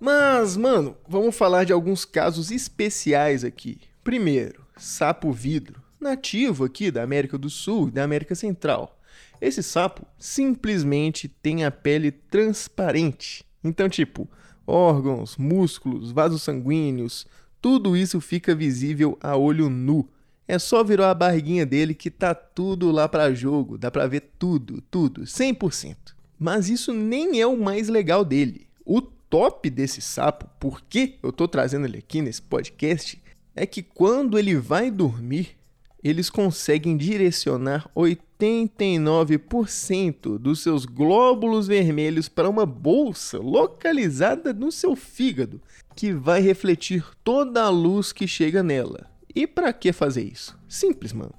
Mas, 0.00 0.56
mano, 0.56 0.96
vamos 1.08 1.36
falar 1.36 1.64
de 1.64 1.72
alguns 1.72 2.04
casos 2.04 2.50
especiais 2.50 3.42
aqui. 3.42 3.80
Primeiro, 4.04 4.64
sapo 4.76 5.32
vidro, 5.32 5.82
nativo 6.00 6.64
aqui 6.64 6.90
da 6.90 7.02
América 7.02 7.36
do 7.36 7.50
Sul 7.50 7.88
e 7.88 7.90
da 7.90 8.04
América 8.04 8.34
Central. 8.34 8.96
Esse 9.40 9.62
sapo 9.62 10.06
simplesmente 10.18 11.28
tem 11.28 11.64
a 11.64 11.70
pele 11.70 12.12
transparente. 12.12 13.44
Então, 13.62 13.88
tipo, 13.88 14.28
órgãos, 14.66 15.36
músculos, 15.36 16.12
vasos 16.12 16.42
sanguíneos, 16.42 17.26
tudo 17.60 17.96
isso 17.96 18.20
fica 18.20 18.54
visível 18.54 19.18
a 19.20 19.36
olho 19.36 19.68
nu. 19.68 20.08
É 20.46 20.58
só 20.58 20.82
virar 20.82 21.10
a 21.10 21.14
barriguinha 21.14 21.66
dele 21.66 21.92
que 21.92 22.10
tá 22.10 22.34
tudo 22.34 22.90
lá 22.90 23.08
para 23.08 23.34
jogo, 23.34 23.76
dá 23.76 23.90
para 23.90 24.06
ver 24.06 24.32
tudo, 24.38 24.80
tudo, 24.90 25.22
100%. 25.22 25.96
Mas 26.38 26.68
isso 26.68 26.94
nem 26.94 27.40
é 27.40 27.46
o 27.46 27.58
mais 27.58 27.88
legal 27.88 28.24
dele. 28.24 28.66
O 28.84 29.02
top 29.28 29.68
desse 29.70 30.00
sapo, 30.00 30.48
porque 30.58 31.18
eu 31.22 31.30
estou 31.30 31.46
trazendo 31.48 31.86
ele 31.86 31.98
aqui 31.98 32.22
nesse 32.22 32.42
podcast, 32.42 33.20
é 33.54 33.66
que 33.66 33.82
quando 33.82 34.38
ele 34.38 34.56
vai 34.56 34.90
dormir, 34.90 35.58
eles 36.02 36.30
conseguem 36.30 36.96
direcionar 36.96 37.90
89% 37.94 40.38
dos 40.38 40.62
seus 40.62 40.84
glóbulos 40.84 41.66
vermelhos 41.66 42.28
para 42.28 42.48
uma 42.48 42.64
bolsa 42.64 43.38
localizada 43.38 44.52
no 44.52 44.70
seu 44.70 44.94
fígado, 44.94 45.60
que 45.96 46.12
vai 46.12 46.40
refletir 46.40 47.04
toda 47.24 47.64
a 47.64 47.68
luz 47.68 48.12
que 48.12 48.28
chega 48.28 48.62
nela. 48.62 49.10
E 49.34 49.46
para 49.46 49.72
que 49.72 49.92
fazer 49.92 50.22
isso? 50.22 50.56
Simples, 50.68 51.12
mano. 51.12 51.34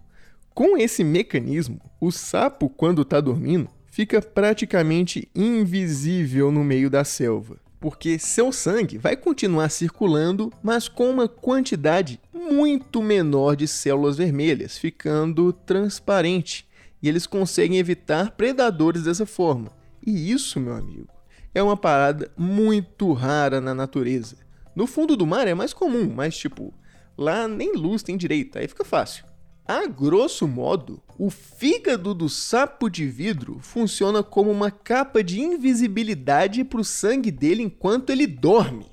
Com 0.53 0.77
esse 0.77 1.03
mecanismo, 1.03 1.79
o 2.01 2.11
sapo, 2.11 2.69
quando 2.69 3.03
está 3.03 3.21
dormindo, 3.21 3.69
fica 3.89 4.21
praticamente 4.21 5.29
invisível 5.33 6.51
no 6.51 6.63
meio 6.63 6.89
da 6.89 7.05
selva, 7.05 7.57
porque 7.79 8.19
seu 8.19 8.51
sangue 8.51 8.97
vai 8.97 9.15
continuar 9.15 9.69
circulando, 9.69 10.51
mas 10.61 10.87
com 10.87 11.09
uma 11.09 11.27
quantidade 11.27 12.19
muito 12.33 13.01
menor 13.01 13.55
de 13.55 13.67
células 13.67 14.17
vermelhas, 14.17 14.77
ficando 14.77 15.53
transparente, 15.53 16.67
e 17.01 17.07
eles 17.07 17.25
conseguem 17.25 17.77
evitar 17.77 18.31
predadores 18.31 19.03
dessa 19.03 19.25
forma. 19.25 19.71
E 20.05 20.31
isso, 20.31 20.59
meu 20.59 20.73
amigo, 20.73 21.07
é 21.55 21.63
uma 21.63 21.77
parada 21.77 22.29
muito 22.37 23.13
rara 23.13 23.61
na 23.61 23.73
natureza. 23.73 24.35
No 24.75 24.85
fundo 24.85 25.15
do 25.15 25.25
mar 25.25 25.47
é 25.47 25.53
mais 25.53 25.73
comum, 25.73 26.11
mas 26.13 26.37
tipo, 26.37 26.73
lá 27.17 27.47
nem 27.47 27.75
luz 27.75 28.03
tem 28.03 28.17
direito, 28.17 28.57
aí 28.57 28.67
fica 28.67 28.83
fácil. 28.83 29.28
A 29.69 29.85
grosso 29.85 30.47
modo, 30.47 30.99
o 31.15 31.29
fígado 31.29 32.15
do 32.15 32.27
sapo 32.27 32.89
de 32.89 33.05
vidro 33.05 33.59
funciona 33.61 34.23
como 34.23 34.49
uma 34.49 34.71
capa 34.71 35.23
de 35.23 35.39
invisibilidade 35.39 36.63
para 36.63 36.81
o 36.81 36.83
sangue 36.83 37.29
dele 37.29 37.61
enquanto 37.61 38.09
ele 38.09 38.25
dorme. 38.25 38.91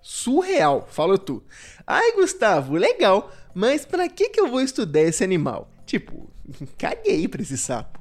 Surreal, 0.00 0.88
fala 0.90 1.18
tu. 1.18 1.42
Ai, 1.86 2.12
Gustavo, 2.12 2.72
legal, 2.72 3.30
mas 3.54 3.84
para 3.84 4.08
que, 4.08 4.30
que 4.30 4.40
eu 4.40 4.48
vou 4.48 4.62
estudar 4.62 5.02
esse 5.02 5.22
animal? 5.22 5.70
Tipo, 5.84 6.30
caguei 6.78 7.28
pra 7.28 7.42
esse 7.42 7.58
sapo. 7.58 8.00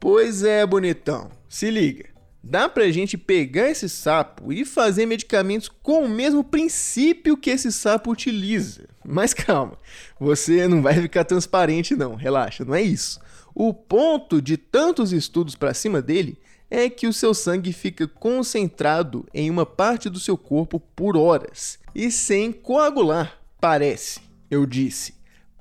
Pois 0.00 0.42
é, 0.42 0.66
bonitão, 0.66 1.30
se 1.48 1.70
liga. 1.70 2.11
Dá 2.44 2.68
pra 2.68 2.90
gente 2.90 3.16
pegar 3.16 3.70
esse 3.70 3.88
sapo 3.88 4.52
e 4.52 4.64
fazer 4.64 5.06
medicamentos 5.06 5.68
com 5.68 6.04
o 6.04 6.08
mesmo 6.08 6.42
princípio 6.42 7.36
que 7.36 7.50
esse 7.50 7.70
sapo 7.70 8.10
utiliza. 8.10 8.88
Mas 9.04 9.32
calma, 9.32 9.78
você 10.18 10.66
não 10.66 10.82
vai 10.82 10.94
ficar 10.94 11.24
transparente 11.24 11.94
não, 11.94 12.16
relaxa, 12.16 12.64
não 12.64 12.74
é 12.74 12.82
isso. 12.82 13.20
O 13.54 13.72
ponto 13.72 14.42
de 14.42 14.56
tantos 14.56 15.12
estudos 15.12 15.54
para 15.54 15.74
cima 15.74 16.02
dele 16.02 16.36
é 16.68 16.88
que 16.88 17.06
o 17.06 17.12
seu 17.12 17.34
sangue 17.34 17.72
fica 17.72 18.08
concentrado 18.08 19.26
em 19.32 19.50
uma 19.50 19.66
parte 19.66 20.08
do 20.08 20.18
seu 20.18 20.36
corpo 20.36 20.80
por 20.80 21.16
horas 21.16 21.78
e 21.94 22.10
sem 22.10 22.50
coagular. 22.50 23.38
Parece, 23.60 24.20
eu 24.50 24.66
disse, 24.66 25.14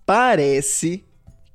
parece 0.05 1.03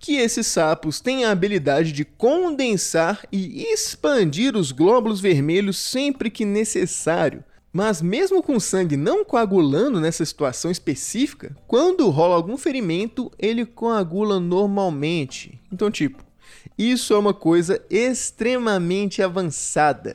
que 0.07 0.19
esses 0.19 0.47
sapos 0.47 1.01
têm 1.01 1.25
a 1.25 1.33
habilidade 1.33 1.91
de 1.91 2.05
condensar 2.05 3.27
e 3.33 3.65
expandir 3.73 4.57
os 4.57 4.71
glóbulos 4.71 5.19
vermelhos 5.21 5.79
sempre 5.79 6.31
que 6.31 6.45
necessário. 6.45 7.43
Mas 7.73 8.01
mesmo 8.01 8.41
com 8.41 8.55
o 8.55 8.61
sangue 8.61 8.97
não 8.97 9.25
coagulando 9.25 10.01
nessa 10.01 10.25
situação 10.25 10.71
específica, 10.71 11.57
quando 11.67 12.09
rola 12.09 12.37
algum 12.37 12.57
ferimento, 12.57 13.33
ele 13.37 13.67
coagula 13.67 14.39
normalmente. 14.39 15.61
Então, 15.73 15.91
tipo, 15.91 16.23
isso 16.79 17.13
é 17.13 17.19
uma 17.19 17.35
coisa 17.35 17.85
extremamente 17.91 19.21
avançada. 19.21 20.15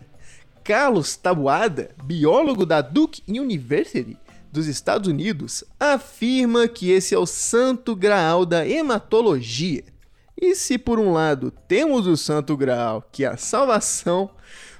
Carlos 0.63 1.17
Tabuada, 1.17 1.91
biólogo 2.01 2.65
da 2.65 2.79
Duke 2.79 3.21
University, 3.27 4.17
dos 4.51 4.67
Estados 4.67 5.07
Unidos 5.07 5.63
afirma 5.79 6.67
que 6.67 6.91
esse 6.91 7.15
é 7.15 7.17
o 7.17 7.25
santo 7.25 7.95
graal 7.95 8.45
da 8.45 8.67
hematologia. 8.67 9.83
E 10.39 10.55
se 10.55 10.77
por 10.77 10.99
um 10.99 11.13
lado 11.13 11.51
temos 11.67 12.07
o 12.07 12.17
santo 12.17 12.57
graal, 12.57 13.07
que 13.11 13.23
é 13.23 13.27
a 13.27 13.37
salvação, 13.37 14.31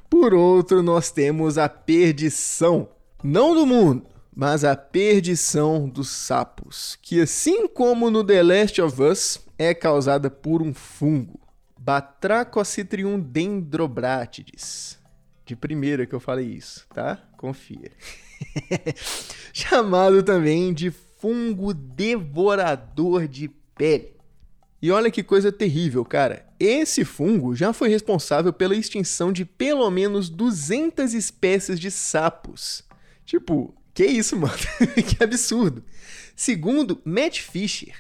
por 0.09 0.33
outro 0.33 0.83
nós 0.83 1.11
temos 1.11 1.57
a 1.57 1.69
perdição, 1.69 2.89
não 3.23 3.55
do 3.55 3.65
mundo, 3.65 4.05
mas 4.35 4.63
a 4.63 4.75
perdição 4.75 5.87
dos 5.87 6.09
sapos, 6.09 6.97
que 7.01 7.21
assim 7.21 7.67
como 7.67 8.09
no 8.09 8.23
The 8.23 8.43
Last 8.43 8.81
of 8.81 9.01
Us, 9.01 9.39
é 9.57 9.73
causada 9.73 10.29
por 10.29 10.61
um 10.61 10.73
fungo, 10.73 11.39
Batrachocytrium 11.79 13.19
dendrobratides. 13.19 14.99
De 15.45 15.55
primeira 15.55 16.05
que 16.05 16.13
eu 16.13 16.19
falei 16.19 16.47
isso, 16.47 16.87
tá? 16.93 17.21
Confia. 17.37 17.91
chamado 19.53 20.23
também 20.23 20.73
de 20.73 20.91
fungo 20.91 21.73
devorador 21.73 23.27
de 23.27 23.49
pele. 23.75 24.15
E 24.81 24.91
olha 24.91 25.11
que 25.11 25.21
coisa 25.21 25.51
terrível, 25.51 26.03
cara. 26.03 26.45
Esse 26.59 27.05
fungo 27.05 27.55
já 27.55 27.71
foi 27.71 27.89
responsável 27.89 28.51
pela 28.51 28.75
extinção 28.75 29.31
de 29.31 29.45
pelo 29.45 29.89
menos 29.91 30.29
200 30.29 31.13
espécies 31.13 31.79
de 31.79 31.91
sapos. 31.91 32.83
Tipo, 33.23 33.75
que 33.93 34.05
isso, 34.05 34.35
mano? 34.35 34.57
que 35.07 35.23
absurdo. 35.23 35.83
Segundo 36.35 36.99
Matt 37.05 37.41
Fisher, 37.41 37.93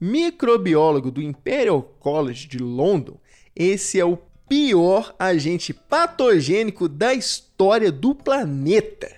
microbiólogo 0.00 1.10
do 1.10 1.20
Imperial 1.20 1.82
College 1.82 2.46
de 2.46 2.58
London, 2.58 3.18
esse 3.56 3.98
é 3.98 4.04
o 4.04 4.18
pior 4.48 5.14
agente 5.18 5.74
patogênico 5.74 6.88
da 6.88 7.12
história 7.12 7.90
do 7.90 8.14
planeta. 8.14 9.17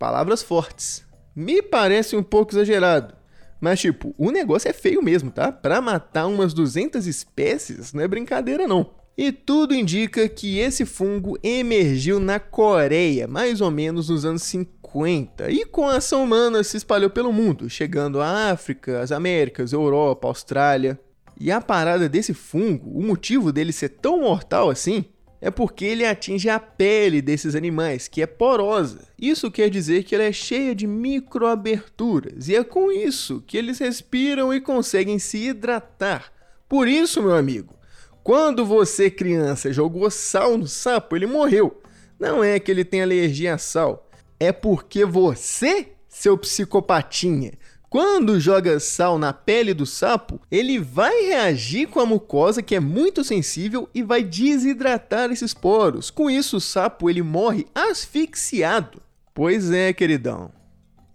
Palavras 0.00 0.42
fortes. 0.42 1.04
Me 1.36 1.60
parece 1.60 2.16
um 2.16 2.22
pouco 2.22 2.52
exagerado. 2.52 3.14
Mas, 3.60 3.80
tipo, 3.80 4.14
o 4.16 4.30
negócio 4.30 4.66
é 4.66 4.72
feio 4.72 5.02
mesmo, 5.02 5.30
tá? 5.30 5.52
Pra 5.52 5.78
matar 5.82 6.26
umas 6.26 6.54
200 6.54 7.06
espécies 7.06 7.92
não 7.92 8.02
é 8.02 8.08
brincadeira, 8.08 8.66
não. 8.66 8.94
E 9.14 9.30
tudo 9.30 9.74
indica 9.74 10.26
que 10.26 10.58
esse 10.58 10.86
fungo 10.86 11.38
emergiu 11.42 12.18
na 12.18 12.40
Coreia, 12.40 13.28
mais 13.28 13.60
ou 13.60 13.70
menos 13.70 14.08
nos 14.08 14.24
anos 14.24 14.42
50, 14.44 15.50
e 15.50 15.66
com 15.66 15.86
a 15.86 15.96
ação 15.98 16.24
humana 16.24 16.64
se 16.64 16.78
espalhou 16.78 17.10
pelo 17.10 17.30
mundo, 17.30 17.68
chegando 17.68 18.22
à 18.22 18.50
África, 18.50 19.02
às 19.02 19.12
Américas, 19.12 19.74
Europa, 19.74 20.26
Austrália. 20.26 20.98
E 21.38 21.52
a 21.52 21.60
parada 21.60 22.08
desse 22.08 22.32
fungo, 22.32 22.98
o 22.98 23.02
motivo 23.02 23.52
dele 23.52 23.70
ser 23.70 23.90
tão 23.90 24.22
mortal 24.22 24.70
assim, 24.70 25.04
é 25.40 25.50
porque 25.50 25.84
ele 25.84 26.04
atinge 26.04 26.48
a 26.50 26.60
pele 26.60 27.22
desses 27.22 27.54
animais, 27.54 28.06
que 28.06 28.20
é 28.20 28.26
porosa. 28.26 29.08
Isso 29.18 29.50
quer 29.50 29.70
dizer 29.70 30.04
que 30.04 30.14
ela 30.14 30.24
é 30.24 30.32
cheia 30.32 30.74
de 30.74 30.86
microaberturas, 30.86 32.48
e 32.48 32.54
é 32.54 32.62
com 32.62 32.92
isso 32.92 33.42
que 33.46 33.56
eles 33.56 33.78
respiram 33.78 34.52
e 34.52 34.60
conseguem 34.60 35.18
se 35.18 35.38
hidratar. 35.38 36.30
Por 36.68 36.86
isso, 36.86 37.22
meu 37.22 37.34
amigo, 37.34 37.74
quando 38.22 38.64
você, 38.66 39.10
criança, 39.10 39.72
jogou 39.72 40.10
sal 40.10 40.58
no 40.58 40.66
sapo, 40.66 41.16
ele 41.16 41.26
morreu. 41.26 41.80
Não 42.18 42.44
é 42.44 42.60
que 42.60 42.70
ele 42.70 42.84
tem 42.84 43.02
alergia 43.02 43.54
a 43.54 43.58
sal, 43.58 44.08
é 44.38 44.52
porque 44.52 45.06
você, 45.06 45.88
seu 46.08 46.36
psicopatinha, 46.36 47.52
quando 47.90 48.38
joga 48.38 48.78
sal 48.78 49.18
na 49.18 49.32
pele 49.32 49.74
do 49.74 49.84
sapo, 49.84 50.40
ele 50.48 50.78
vai 50.78 51.24
reagir 51.24 51.88
com 51.88 51.98
a 51.98 52.06
mucosa 52.06 52.62
que 52.62 52.76
é 52.76 52.80
muito 52.80 53.24
sensível 53.24 53.90
e 53.92 54.00
vai 54.00 54.22
desidratar 54.22 55.32
esses 55.32 55.52
poros. 55.52 56.08
Com 56.08 56.30
isso, 56.30 56.58
o 56.58 56.60
sapo 56.60 57.10
ele 57.10 57.20
morre 57.20 57.66
asfixiado. 57.74 59.02
Pois 59.34 59.72
é, 59.72 59.92
queridão. 59.92 60.52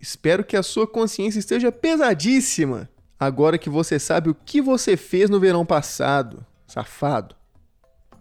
Espero 0.01 0.43
que 0.43 0.57
a 0.57 0.61
sua 0.61 0.85
consciência 0.85 1.39
esteja 1.39 1.71
pesadíssima 1.71 2.89
agora 3.17 3.57
que 3.57 3.69
você 3.69 3.97
sabe 3.97 4.29
o 4.29 4.35
que 4.35 4.61
você 4.61 4.97
fez 4.97 5.29
no 5.29 5.39
verão 5.39 5.65
passado, 5.65 6.45
safado. 6.67 7.37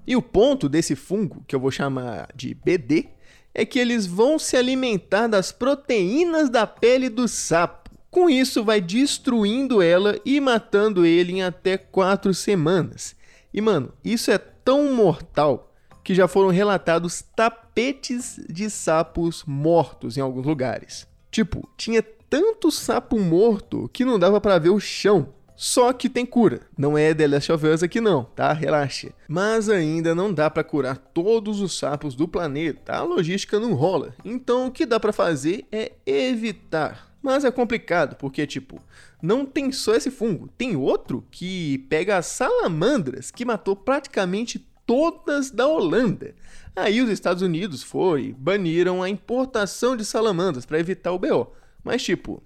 E 0.07 0.14
o 0.14 0.23
ponto 0.23 0.69
desse 0.69 0.95
fungo, 0.95 1.43
que 1.49 1.57
eu 1.57 1.61
vou 1.61 1.73
chamar 1.73 2.29
de 2.37 2.55
BD, 2.55 3.09
é 3.53 3.64
que 3.64 3.81
eles 3.81 4.07
vão 4.07 4.38
se 4.38 4.57
alimentar 4.57 5.27
das 5.27 5.51
proteínas 5.51 6.49
da 6.49 6.69
pele 6.69 7.09
do 7.09 7.27
sapo. 7.27 7.84
Com 8.14 8.31
isso, 8.31 8.62
vai 8.62 8.81
destruindo 8.81 9.83
ela 9.83 10.16
e 10.24 10.38
matando 10.40 11.05
ele 11.05 11.33
em 11.33 11.42
até 11.42 11.77
quatro 11.77 12.33
semanas. 12.33 13.16
E 13.53 13.61
mano, 13.61 13.92
isso 14.05 14.31
é 14.31 14.38
tão 14.38 14.94
mortal 14.94 15.74
que 16.05 16.14
já 16.14 16.29
foram 16.29 16.50
relatados 16.50 17.24
tapetes 17.35 18.38
de 18.48 18.70
sapos 18.70 19.42
mortos 19.44 20.16
em 20.16 20.20
alguns 20.20 20.46
lugares. 20.46 21.09
Tipo, 21.29 21.68
tinha 21.77 22.05
tanto 22.31 22.70
sapo 22.70 23.18
morto 23.18 23.90
que 23.92 24.05
não 24.05 24.16
dava 24.16 24.40
para 24.40 24.61
ver 24.61 24.70
o 24.70 24.79
chão. 24.79 25.35
Só 25.57 25.92
que 25.92 26.09
tem 26.09 26.24
cura. 26.24 26.61
Não 26.79 26.96
é 26.96 27.12
The 27.12 27.27
Last 27.27 27.50
of 27.50 27.66
Us 27.66 27.83
aqui 27.83 28.00
não, 28.00 28.22
tá? 28.22 28.53
Relaxa. 28.53 29.11
Mas 29.27 29.68
ainda 29.68 30.14
não 30.14 30.33
dá 30.33 30.48
para 30.48 30.62
curar 30.62 30.98
todos 30.98 31.61
os 31.61 31.77
sapos 31.77 32.14
do 32.14 32.29
planeta. 32.29 32.92
A 32.92 33.03
logística 33.03 33.59
não 33.59 33.74
rola. 33.74 34.14
Então 34.24 34.68
o 34.68 34.70
que 34.70 34.87
dá 34.87 35.00
para 35.00 35.12
fazer 35.12 35.66
é 35.72 35.90
evitar 36.07 37.13
mas 37.24 37.42
é 37.42 37.50
complicado, 37.50 38.16
porque, 38.16 38.46
tipo, 38.46 38.78
não 39.22 39.46
tem 39.46 39.72
só 39.72 39.94
esse 39.94 40.10
fungo, 40.10 40.46
tem 40.58 40.76
outro 40.76 41.26
que 41.30 41.78
pega 41.88 42.18
as 42.18 42.26
salamandras, 42.26 43.30
que 43.30 43.46
matou 43.46 43.74
praticamente 43.74 44.58
todas 44.84 45.50
da 45.50 45.66
Holanda. 45.66 46.34
Aí 46.76 47.00
os 47.00 47.08
Estados 47.08 47.42
Unidos 47.42 47.82
foi, 47.82 48.34
baniram 48.38 49.02
a 49.02 49.08
importação 49.08 49.96
de 49.96 50.04
salamandras 50.04 50.66
para 50.66 50.78
evitar 50.78 51.12
o 51.12 51.18
BO. 51.18 51.50
Mas, 51.82 52.02
tipo, 52.02 52.42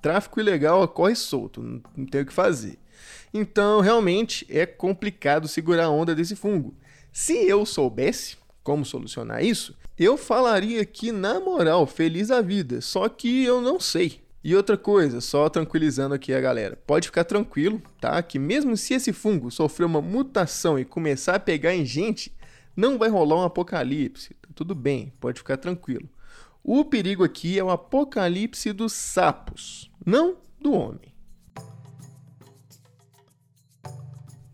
tráfico 0.00 0.40
ilegal 0.40 0.82
ocorre 0.82 1.14
solto, 1.14 1.60
não 1.94 2.06
tem 2.06 2.22
o 2.22 2.26
que 2.26 2.32
fazer. 2.32 2.78
Então, 3.34 3.80
realmente 3.80 4.46
é 4.48 4.64
complicado 4.64 5.46
segurar 5.46 5.84
a 5.84 5.90
onda 5.90 6.14
desse 6.14 6.34
fungo. 6.34 6.74
Se 7.12 7.34
eu 7.46 7.66
soubesse 7.66 8.38
como 8.64 8.82
solucionar 8.82 9.44
isso, 9.44 9.76
eu 9.98 10.16
falaria 10.16 10.80
aqui 10.80 11.12
na 11.12 11.38
moral, 11.38 11.86
feliz 11.86 12.30
a 12.30 12.40
vida, 12.40 12.80
só 12.80 13.10
que 13.10 13.44
eu 13.44 13.60
não 13.60 13.78
sei. 13.78 14.21
E 14.44 14.56
outra 14.56 14.76
coisa, 14.76 15.20
só 15.20 15.48
tranquilizando 15.48 16.14
aqui 16.14 16.34
a 16.34 16.40
galera, 16.40 16.76
pode 16.84 17.06
ficar 17.06 17.24
tranquilo, 17.24 17.80
tá? 18.00 18.20
Que 18.22 18.40
mesmo 18.40 18.76
se 18.76 18.94
esse 18.94 19.12
fungo 19.12 19.50
sofrer 19.52 19.84
uma 19.84 20.02
mutação 20.02 20.78
e 20.78 20.84
começar 20.84 21.36
a 21.36 21.40
pegar 21.40 21.74
em 21.74 21.84
gente, 21.84 22.34
não 22.76 22.98
vai 22.98 23.08
rolar 23.08 23.36
um 23.36 23.44
apocalipse. 23.44 24.34
Tá 24.34 24.48
tudo 24.52 24.74
bem, 24.74 25.12
pode 25.20 25.38
ficar 25.38 25.58
tranquilo. 25.58 26.08
O 26.64 26.84
perigo 26.84 27.22
aqui 27.22 27.56
é 27.56 27.62
o 27.62 27.70
apocalipse 27.70 28.72
dos 28.72 28.92
sapos, 28.92 29.90
não 30.04 30.36
do 30.60 30.72
homem. 30.72 31.14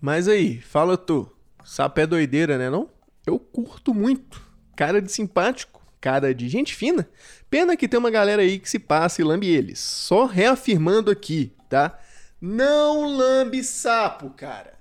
Mas 0.00 0.28
aí, 0.28 0.60
fala 0.60 0.96
tu, 0.96 1.30
sapo 1.64 2.00
é 2.00 2.06
doideira, 2.06 2.58
né 2.58 2.68
não? 2.68 2.90
Eu 3.26 3.38
curto 3.38 3.92
muito. 3.92 4.40
Cara 4.76 5.02
de 5.02 5.10
simpático, 5.10 5.77
cara 6.00 6.34
de 6.34 6.48
gente 6.48 6.74
fina. 6.74 7.08
Pena 7.50 7.76
que 7.76 7.88
tem 7.88 7.98
uma 7.98 8.10
galera 8.10 8.42
aí 8.42 8.58
que 8.58 8.68
se 8.68 8.78
passa 8.78 9.20
e 9.20 9.24
lambe 9.24 9.48
eles. 9.48 9.78
Só 9.78 10.26
reafirmando 10.26 11.10
aqui, 11.10 11.52
tá? 11.68 11.98
Não 12.40 13.16
lambe 13.16 13.62
sapo, 13.64 14.30
cara. 14.30 14.74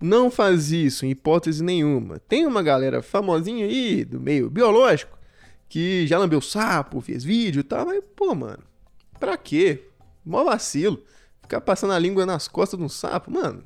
Não 0.00 0.30
faz 0.30 0.70
isso 0.70 1.04
em 1.04 1.10
hipótese 1.10 1.62
nenhuma. 1.62 2.18
Tem 2.20 2.46
uma 2.46 2.62
galera 2.62 3.02
famosinha 3.02 3.66
aí 3.66 4.04
do 4.04 4.20
meio 4.20 4.48
biológico 4.48 5.18
que 5.68 6.06
já 6.06 6.18
lambeu 6.18 6.40
sapo, 6.40 7.00
fez 7.00 7.22
vídeo 7.22 7.60
e 7.60 7.62
tal, 7.62 7.86
mas 7.86 8.02
pô, 8.16 8.34
mano, 8.34 8.62
pra 9.20 9.36
quê? 9.36 9.84
Mó 10.24 10.44
vacilo. 10.44 11.02
Ficar 11.42 11.60
passando 11.60 11.92
a 11.92 11.98
língua 11.98 12.24
nas 12.24 12.48
costas 12.48 12.78
de 12.78 12.84
um 12.84 12.88
sapo, 12.88 13.30
mano. 13.30 13.64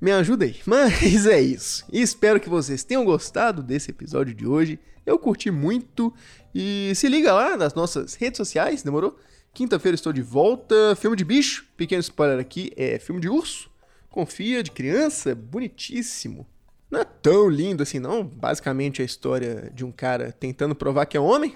Me 0.00 0.12
ajuda 0.12 0.44
aí. 0.44 0.60
Mas 0.66 1.26
é 1.26 1.40
isso. 1.40 1.82
Espero 1.90 2.38
que 2.38 2.50
vocês 2.50 2.84
tenham 2.84 3.02
gostado 3.06 3.62
desse 3.62 3.90
episódio 3.90 4.34
de 4.34 4.46
hoje. 4.46 4.78
Eu 5.06 5.18
curti 5.18 5.50
muito. 5.50 6.12
E 6.54 6.92
se 6.94 7.08
liga 7.08 7.32
lá 7.32 7.56
nas 7.56 7.74
nossas 7.74 8.14
redes 8.14 8.38
sociais, 8.38 8.82
demorou? 8.82 9.18
Quinta-feira 9.52 9.94
estou 9.94 10.12
de 10.12 10.22
volta. 10.22 10.96
Filme 10.96 11.16
de 11.16 11.24
bicho. 11.24 11.66
Pequeno 11.76 12.00
spoiler 12.00 12.38
aqui 12.38 12.72
é 12.76 12.98
filme 12.98 13.20
de 13.20 13.28
urso. 13.28 13.70
Confia, 14.10 14.62
de 14.62 14.70
criança, 14.70 15.34
bonitíssimo. 15.34 16.46
Não 16.90 17.00
é 17.00 17.04
tão 17.04 17.48
lindo 17.48 17.82
assim, 17.82 17.98
não. 17.98 18.24
Basicamente 18.24 19.02
a 19.02 19.04
história 19.04 19.70
de 19.74 19.84
um 19.84 19.92
cara 19.92 20.32
tentando 20.32 20.74
provar 20.74 21.06
que 21.06 21.16
é 21.16 21.20
homem. 21.20 21.54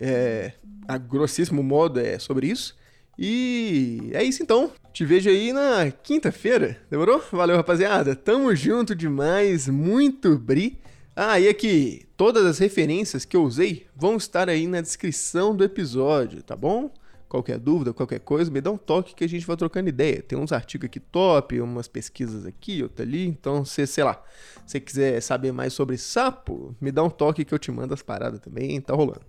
É, 0.00 0.52
a 0.88 0.98
grossíssimo 0.98 1.62
modo 1.62 2.00
é 2.00 2.18
sobre 2.18 2.48
isso. 2.48 2.76
E 3.18 4.10
é 4.12 4.22
isso 4.22 4.42
então. 4.42 4.72
Te 4.92 5.04
vejo 5.04 5.30
aí 5.30 5.52
na 5.52 5.90
quinta-feira. 5.90 6.78
Demorou? 6.90 7.22
Valeu, 7.30 7.56
rapaziada. 7.56 8.16
Tamo 8.16 8.54
junto 8.54 8.94
demais. 8.94 9.68
Muito 9.68 10.38
bri. 10.38 10.78
Ah, 11.14 11.38
e 11.38 11.46
aqui, 11.46 12.06
todas 12.16 12.46
as 12.46 12.58
referências 12.58 13.26
que 13.26 13.36
eu 13.36 13.42
usei 13.42 13.86
vão 13.94 14.16
estar 14.16 14.48
aí 14.48 14.66
na 14.66 14.80
descrição 14.80 15.54
do 15.54 15.62
episódio, 15.62 16.42
tá 16.42 16.56
bom? 16.56 16.90
Qualquer 17.28 17.58
dúvida, 17.58 17.92
qualquer 17.92 18.20
coisa, 18.20 18.50
me 18.50 18.62
dá 18.62 18.70
um 18.70 18.78
toque 18.78 19.14
que 19.14 19.22
a 19.22 19.28
gente 19.28 19.46
vai 19.46 19.54
trocando 19.54 19.90
ideia. 19.90 20.22
Tem 20.22 20.38
uns 20.38 20.52
artigos 20.52 20.86
aqui 20.86 20.98
top, 20.98 21.60
umas 21.60 21.86
pesquisas 21.86 22.46
aqui, 22.46 22.82
outra 22.82 23.04
ali. 23.04 23.26
Então, 23.26 23.62
se, 23.62 23.86
sei 23.86 24.04
lá, 24.04 24.22
se 24.66 24.80
quiser 24.80 25.20
saber 25.20 25.52
mais 25.52 25.74
sobre 25.74 25.98
sapo, 25.98 26.74
me 26.80 26.90
dá 26.90 27.02
um 27.02 27.10
toque 27.10 27.44
que 27.44 27.52
eu 27.52 27.58
te 27.58 27.70
mando 27.70 27.92
as 27.92 28.02
paradas 28.02 28.40
também, 28.40 28.80
tá 28.80 28.94
rolando. 28.94 29.26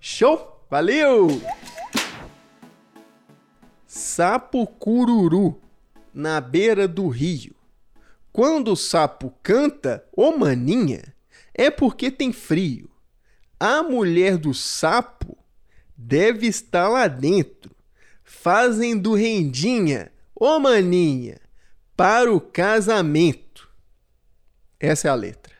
Show? 0.00 0.64
Valeu! 0.70 1.26
Sapo 3.84 4.64
cururu 4.64 5.60
na 6.14 6.40
beira 6.40 6.86
do 6.86 7.08
rio. 7.08 7.54
Quando 8.32 8.72
o 8.72 8.76
sapo 8.76 9.32
canta, 9.42 10.04
ô 10.16 10.36
maninha, 10.36 11.15
é 11.56 11.70
porque 11.70 12.10
tem 12.10 12.32
frio. 12.32 12.90
A 13.58 13.82
mulher 13.82 14.36
do 14.36 14.52
sapo 14.52 15.36
deve 15.96 16.46
estar 16.46 16.88
lá 16.88 17.08
dentro, 17.08 17.74
fazendo 18.22 19.14
rendinha, 19.14 20.12
ô 20.34 20.58
maninha, 20.58 21.40
para 21.96 22.30
o 22.30 22.38
casamento. 22.38 23.70
Essa 24.78 25.08
é 25.08 25.10
a 25.10 25.14
letra. 25.14 25.54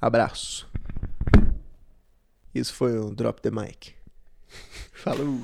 Abraço. 0.00 0.70
Isso 2.54 2.72
foi 2.72 2.98
um 3.00 3.12
Drop 3.12 3.42
the 3.42 3.50
Mic. 3.50 3.94
Falou! 4.94 5.40